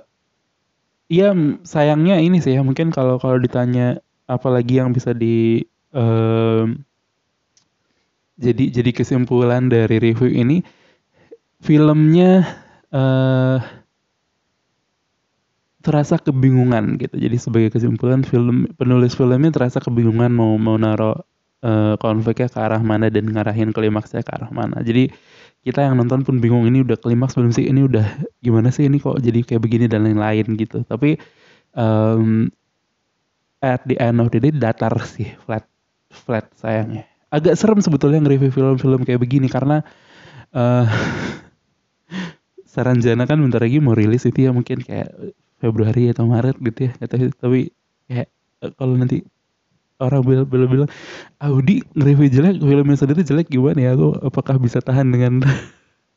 iya 1.08 1.32
sayangnya 1.64 2.20
ini 2.20 2.40
sih 2.40 2.56
ya 2.56 2.62
mungkin 2.64 2.90
kalau 2.92 3.20
kalau 3.20 3.36
ditanya 3.40 4.00
apalagi 4.24 4.80
yang 4.80 4.92
bisa 4.96 5.12
di 5.12 5.64
uh, 5.92 6.64
jadi 8.34 8.64
jadi 8.72 8.90
kesimpulan 8.90 9.70
dari 9.70 10.02
review 10.02 10.32
ini 10.32 10.64
filmnya 11.62 12.42
uh, 12.90 13.62
terasa 15.84 16.16
kebingungan 16.16 16.96
gitu. 16.96 17.14
Jadi 17.20 17.36
sebagai 17.36 17.70
kesimpulan 17.76 18.24
film 18.24 18.66
penulis 18.80 19.12
filmnya 19.12 19.52
terasa 19.52 19.78
kebingungan 19.84 20.32
mau 20.32 20.56
mau 20.56 20.80
naro 20.80 21.28
uh, 21.60 21.94
konfliknya 22.00 22.48
ke 22.48 22.58
arah 22.58 22.80
mana 22.80 23.12
dan 23.12 23.28
ngarahin 23.28 23.70
klimaksnya 23.70 24.24
ke 24.24 24.32
arah 24.32 24.48
mana. 24.48 24.80
Jadi 24.80 25.12
kita 25.64 25.80
yang 25.80 25.96
nonton 25.96 26.20
pun 26.22 26.38
bingung 26.44 26.68
ini 26.68 26.84
udah 26.84 27.00
klimaks 27.00 27.40
belum 27.40 27.50
sih 27.50 27.64
ini 27.64 27.88
udah 27.88 28.04
gimana 28.44 28.68
sih 28.68 28.84
ini 28.84 29.00
kok 29.00 29.16
jadi 29.24 29.40
kayak 29.40 29.64
begini 29.64 29.88
dan 29.88 30.04
lain-lain 30.04 30.44
gitu. 30.60 30.84
Tapi 30.84 31.16
um, 31.72 32.52
at 33.64 33.80
the 33.88 33.96
end 33.96 34.20
of 34.20 34.28
the 34.28 34.38
day 34.44 34.52
datar 34.52 34.92
sih 35.08 35.32
flat 35.48 35.64
flat 36.12 36.52
sayangnya. 36.60 37.08
Agak 37.32 37.56
serem 37.58 37.80
sebetulnya 37.80 38.22
nge-review 38.22 38.52
film-film 38.52 39.02
kayak 39.02 39.18
begini 39.18 39.48
karena 39.48 39.82
uh, 40.52 40.86
Saranjana 42.74 43.24
kan 43.24 43.40
bentar 43.40 43.64
lagi 43.64 43.80
mau 43.80 43.96
rilis 43.96 44.28
itu 44.28 44.46
ya 44.46 44.52
mungkin 44.52 44.84
kayak 44.84 45.10
Februari 45.58 46.12
atau 46.12 46.28
Maret 46.28 46.60
gitu 46.60 46.90
ya 46.90 46.92
tapi 47.08 47.72
kayak 48.04 48.28
eh, 48.60 48.72
kalau 48.76 48.94
nanti 49.00 49.24
orang 50.04 50.20
bilang 50.22 50.70
bilang, 50.70 50.90
Audi 51.40 51.80
nge-review 51.96 52.28
jelek 52.28 52.54
filmnya 52.60 52.96
sendiri 53.00 53.20
jelek 53.24 53.48
gimana 53.48 53.80
ya? 53.80 53.90
Aku 53.96 54.14
apakah 54.20 54.60
bisa 54.60 54.84
tahan 54.84 55.08
dengan 55.08 55.40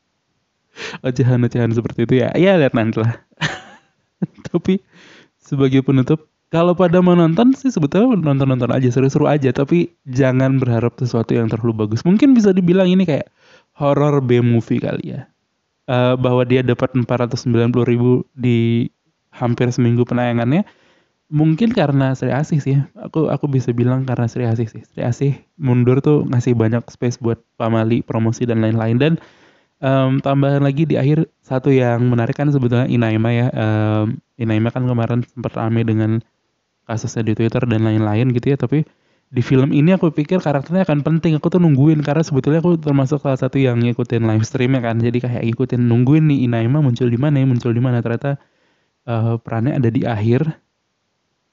ocehan-ocehan 1.08 1.72
seperti 1.72 2.06
itu? 2.06 2.14
Ya 2.22 2.30
ya 2.36 2.60
lihat 2.60 2.76
nanti 2.76 3.00
lah. 3.00 3.16
Tapi 4.52 4.84
sebagai 5.40 5.82
penutup 5.82 6.28
kalau 6.48 6.72
pada 6.72 7.04
menonton 7.04 7.52
sih 7.52 7.68
sebetulnya 7.68 8.16
nonton-nonton 8.16 8.72
aja 8.72 8.88
seru-seru 8.88 9.28
aja 9.28 9.52
tapi 9.52 9.92
jangan 10.08 10.56
berharap 10.64 10.96
sesuatu 10.96 11.36
yang 11.36 11.52
terlalu 11.52 11.88
bagus. 11.88 12.08
Mungkin 12.08 12.32
bisa 12.32 12.56
dibilang 12.56 12.88
ini 12.88 13.04
kayak 13.04 13.28
horror 13.76 14.24
B 14.24 14.40
movie 14.40 14.80
kali 14.80 15.12
ya. 15.16 15.28
Uh, 15.88 16.20
bahwa 16.20 16.44
dia 16.44 16.64
dapat 16.64 16.92
490 16.96 17.72
ribu 17.88 18.28
di 18.36 18.92
hampir 19.32 19.72
seminggu 19.72 20.04
penayangannya 20.04 20.68
mungkin 21.28 21.76
karena 21.76 22.16
Sri 22.16 22.32
Asih 22.32 22.60
sih. 22.64 22.76
Aku 22.96 23.28
aku 23.28 23.46
bisa 23.52 23.72
bilang 23.76 24.08
karena 24.08 24.28
Sri 24.32 24.48
Asih 24.48 24.68
sih. 24.68 24.84
Sri 24.88 25.04
Asih 25.04 25.32
mundur 25.60 26.00
tuh 26.00 26.24
ngasih 26.28 26.56
banyak 26.56 26.84
space 26.88 27.20
buat 27.20 27.40
pamali 27.60 28.04
promosi 28.04 28.48
dan 28.48 28.64
lain-lain. 28.64 28.98
Dan 29.00 29.14
um, 29.84 30.24
tambahan 30.24 30.64
lagi 30.64 30.88
di 30.88 30.96
akhir 30.96 31.28
satu 31.44 31.70
yang 31.72 32.08
menarik 32.08 32.36
kan 32.36 32.48
sebetulnya 32.52 32.88
Inaima 32.88 33.30
ya. 33.36 33.48
Um, 33.52 34.20
Inaima 34.40 34.72
kan 34.72 34.88
kemarin 34.88 35.24
sempat 35.28 35.54
rame 35.60 35.84
dengan 35.84 36.24
kasusnya 36.88 37.28
di 37.28 37.34
Twitter 37.36 37.64
dan 37.68 37.84
lain-lain 37.84 38.32
gitu 38.32 38.56
ya. 38.56 38.58
Tapi 38.58 38.88
di 39.28 39.44
film 39.44 39.76
ini 39.76 39.92
aku 39.92 40.08
pikir 40.16 40.40
karakternya 40.40 40.88
akan 40.88 41.04
penting. 41.04 41.36
Aku 41.36 41.52
tuh 41.52 41.60
nungguin 41.60 42.00
karena 42.00 42.24
sebetulnya 42.24 42.64
aku 42.64 42.80
termasuk 42.80 43.20
salah 43.20 43.36
satu 43.36 43.60
yang 43.60 43.84
ngikutin 43.84 44.24
live 44.24 44.48
streamnya 44.48 44.80
kan. 44.80 45.04
Jadi 45.04 45.20
kayak 45.20 45.44
ngikutin 45.44 45.82
nungguin 45.84 46.32
nih 46.32 46.48
Inaima 46.48 46.80
muncul 46.80 47.12
di 47.12 47.20
mana 47.20 47.44
ya 47.44 47.46
muncul 47.48 47.76
di 47.76 47.84
mana. 47.84 48.00
Ternyata 48.00 48.40
uh, 49.12 49.36
perannya 49.44 49.76
ada 49.76 49.92
di 49.92 50.08
akhir 50.08 50.67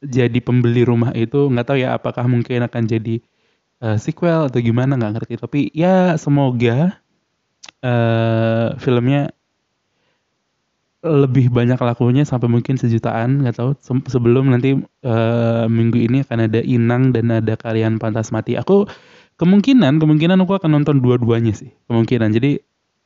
jadi 0.05 0.39
pembeli 0.45 0.85
rumah 0.85 1.11
itu 1.17 1.49
nggak 1.49 1.67
tahu 1.67 1.79
ya 1.81 1.97
apakah 1.97 2.29
mungkin 2.29 2.65
akan 2.69 2.83
jadi 2.85 3.25
uh, 3.81 3.99
sequel 3.99 4.53
atau 4.53 4.61
gimana 4.61 4.95
nggak 4.97 5.13
ngerti. 5.19 5.35
Tapi 5.41 5.61
ya 5.75 6.15
semoga 6.21 7.01
uh, 7.83 8.77
filmnya 8.79 9.33
lebih 11.05 11.53
banyak 11.53 11.77
lakunya 11.77 12.25
sampai 12.25 12.49
mungkin 12.49 12.81
sejutaan 12.81 13.45
nggak 13.45 13.57
tahu. 13.61 13.71
Sebelum 14.09 14.55
nanti 14.55 14.79
uh, 15.05 15.65
minggu 15.69 16.01
ini 16.01 16.25
akan 16.25 16.49
ada 16.49 16.61
Inang 16.65 17.13
dan 17.13 17.29
ada 17.33 17.59
kalian 17.61 18.01
pantas 18.01 18.33
mati. 18.33 18.57
Aku 18.57 18.89
kemungkinan 19.37 20.01
kemungkinan 20.01 20.41
aku 20.45 20.57
akan 20.57 20.81
nonton 20.81 21.05
dua-duanya 21.05 21.53
sih. 21.53 21.75
Kemungkinan. 21.91 22.33
Jadi 22.33 22.57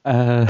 uh, 0.06 0.46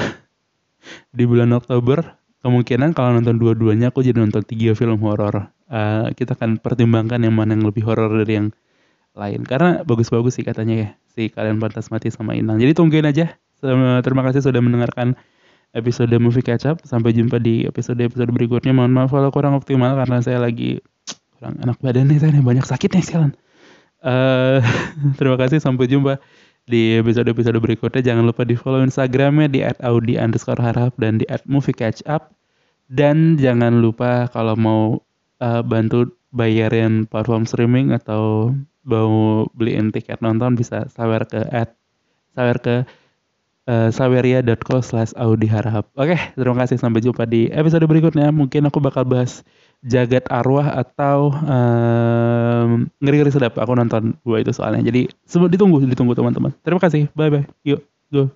di 1.17 1.25
bulan 1.25 1.57
Oktober 1.57 2.18
kemungkinan 2.43 2.95
kalau 2.95 3.19
nonton 3.19 3.37
dua-duanya 3.37 3.91
aku 3.91 4.07
jadi 4.07 4.23
nonton 4.23 4.43
tiga 4.47 4.75
film 4.79 5.03
horor. 5.03 5.51
Uh, 5.69 6.09
kita 6.17 6.33
akan 6.33 6.63
pertimbangkan 6.63 7.21
yang 7.21 7.35
mana 7.37 7.53
yang 7.53 7.69
lebih 7.69 7.85
horor 7.85 8.09
dari 8.09 8.41
yang 8.41 8.49
lain. 9.19 9.43
Karena 9.43 9.83
bagus-bagus 9.83 10.39
sih 10.39 10.47
katanya 10.47 10.75
ya 10.79 10.89
si 11.11 11.29
kalian 11.29 11.59
pantas 11.59 11.91
mati 11.91 12.09
sama 12.15 12.39
Inang. 12.39 12.63
Jadi 12.63 12.73
tungguin 12.79 13.05
aja. 13.05 13.35
Terima 14.07 14.23
kasih 14.31 14.41
sudah 14.47 14.63
mendengarkan 14.63 15.19
episode 15.75 16.15
movie 16.23 16.47
up. 16.47 16.79
Sampai 16.87 17.11
jumpa 17.11 17.43
di 17.43 17.67
episode-episode 17.67 18.31
berikutnya. 18.31 18.71
Mohon 18.71 18.93
maaf 18.95 19.11
kalau 19.11 19.31
kurang 19.35 19.59
optimal 19.59 19.99
karena 19.99 20.23
saya 20.23 20.39
lagi 20.39 20.79
kurang 21.37 21.59
enak 21.59 21.77
badan 21.83 22.07
nih. 22.07 22.23
Saya 22.23 22.39
banyak 22.39 22.65
sakit 22.65 22.91
nih 22.95 23.05
sekarang. 23.05 23.33
Uh, 23.99 24.63
terima 25.19 25.35
kasih. 25.35 25.59
Sampai 25.59 25.91
jumpa 25.91 26.23
di 26.69 27.01
episode-episode 27.01 27.57
berikutnya. 27.59 28.05
Jangan 28.05 28.29
lupa 28.29 28.45
di 28.45 28.55
follow 28.55 28.85
Instagramnya 28.85 29.49
di 29.49 29.65
@audi 29.65 30.21
underscore 30.21 30.61
harap 30.61 30.95
dan 31.01 31.19
di 31.19 31.27
@movie 31.49 31.75
catch 31.75 32.05
up. 32.05 32.37
Dan 32.89 33.41
jangan 33.41 33.81
lupa 33.81 34.29
kalau 34.31 34.55
mau 34.55 34.83
uh, 35.41 35.61
bantu 35.65 36.13
bayarin 36.33 37.09
platform 37.09 37.49
streaming 37.49 37.93
atau 37.97 38.53
mau 38.85 39.45
beliin 39.53 39.93
tiket 39.93 40.21
nonton 40.25 40.57
bisa 40.57 40.89
sawer 40.93 41.25
ke 41.29 41.41
at 41.53 41.77
sawer 42.33 42.57
ke 42.61 42.89
uh, 43.69 43.89
saweria.co 43.93 44.81
slash 44.81 45.13
audiharap. 45.21 45.85
Oke, 45.97 46.17
terima 46.37 46.57
kasih. 46.65 46.81
Sampai 46.81 47.05
jumpa 47.05 47.29
di 47.29 47.53
episode 47.53 47.85
berikutnya. 47.85 48.33
Mungkin 48.33 48.69
aku 48.69 48.81
bakal 48.81 49.05
bahas 49.05 49.45
jagat 49.85 50.27
arwah 50.27 50.75
atau 50.75 51.31
um, 51.31 52.91
ngeri-ngeri 52.99 53.31
sedap. 53.31 53.55
Aku 53.59 53.73
nonton 53.79 54.19
dua 54.27 54.43
itu 54.43 54.51
soalnya. 54.51 54.83
Jadi 54.83 55.07
ditunggu, 55.27 55.85
ditunggu 55.87 56.19
teman-teman. 56.19 56.51
Terima 56.67 56.81
kasih. 56.83 57.07
Bye-bye. 57.15 57.47
Yuk, 57.63 57.81
go. 58.11 58.31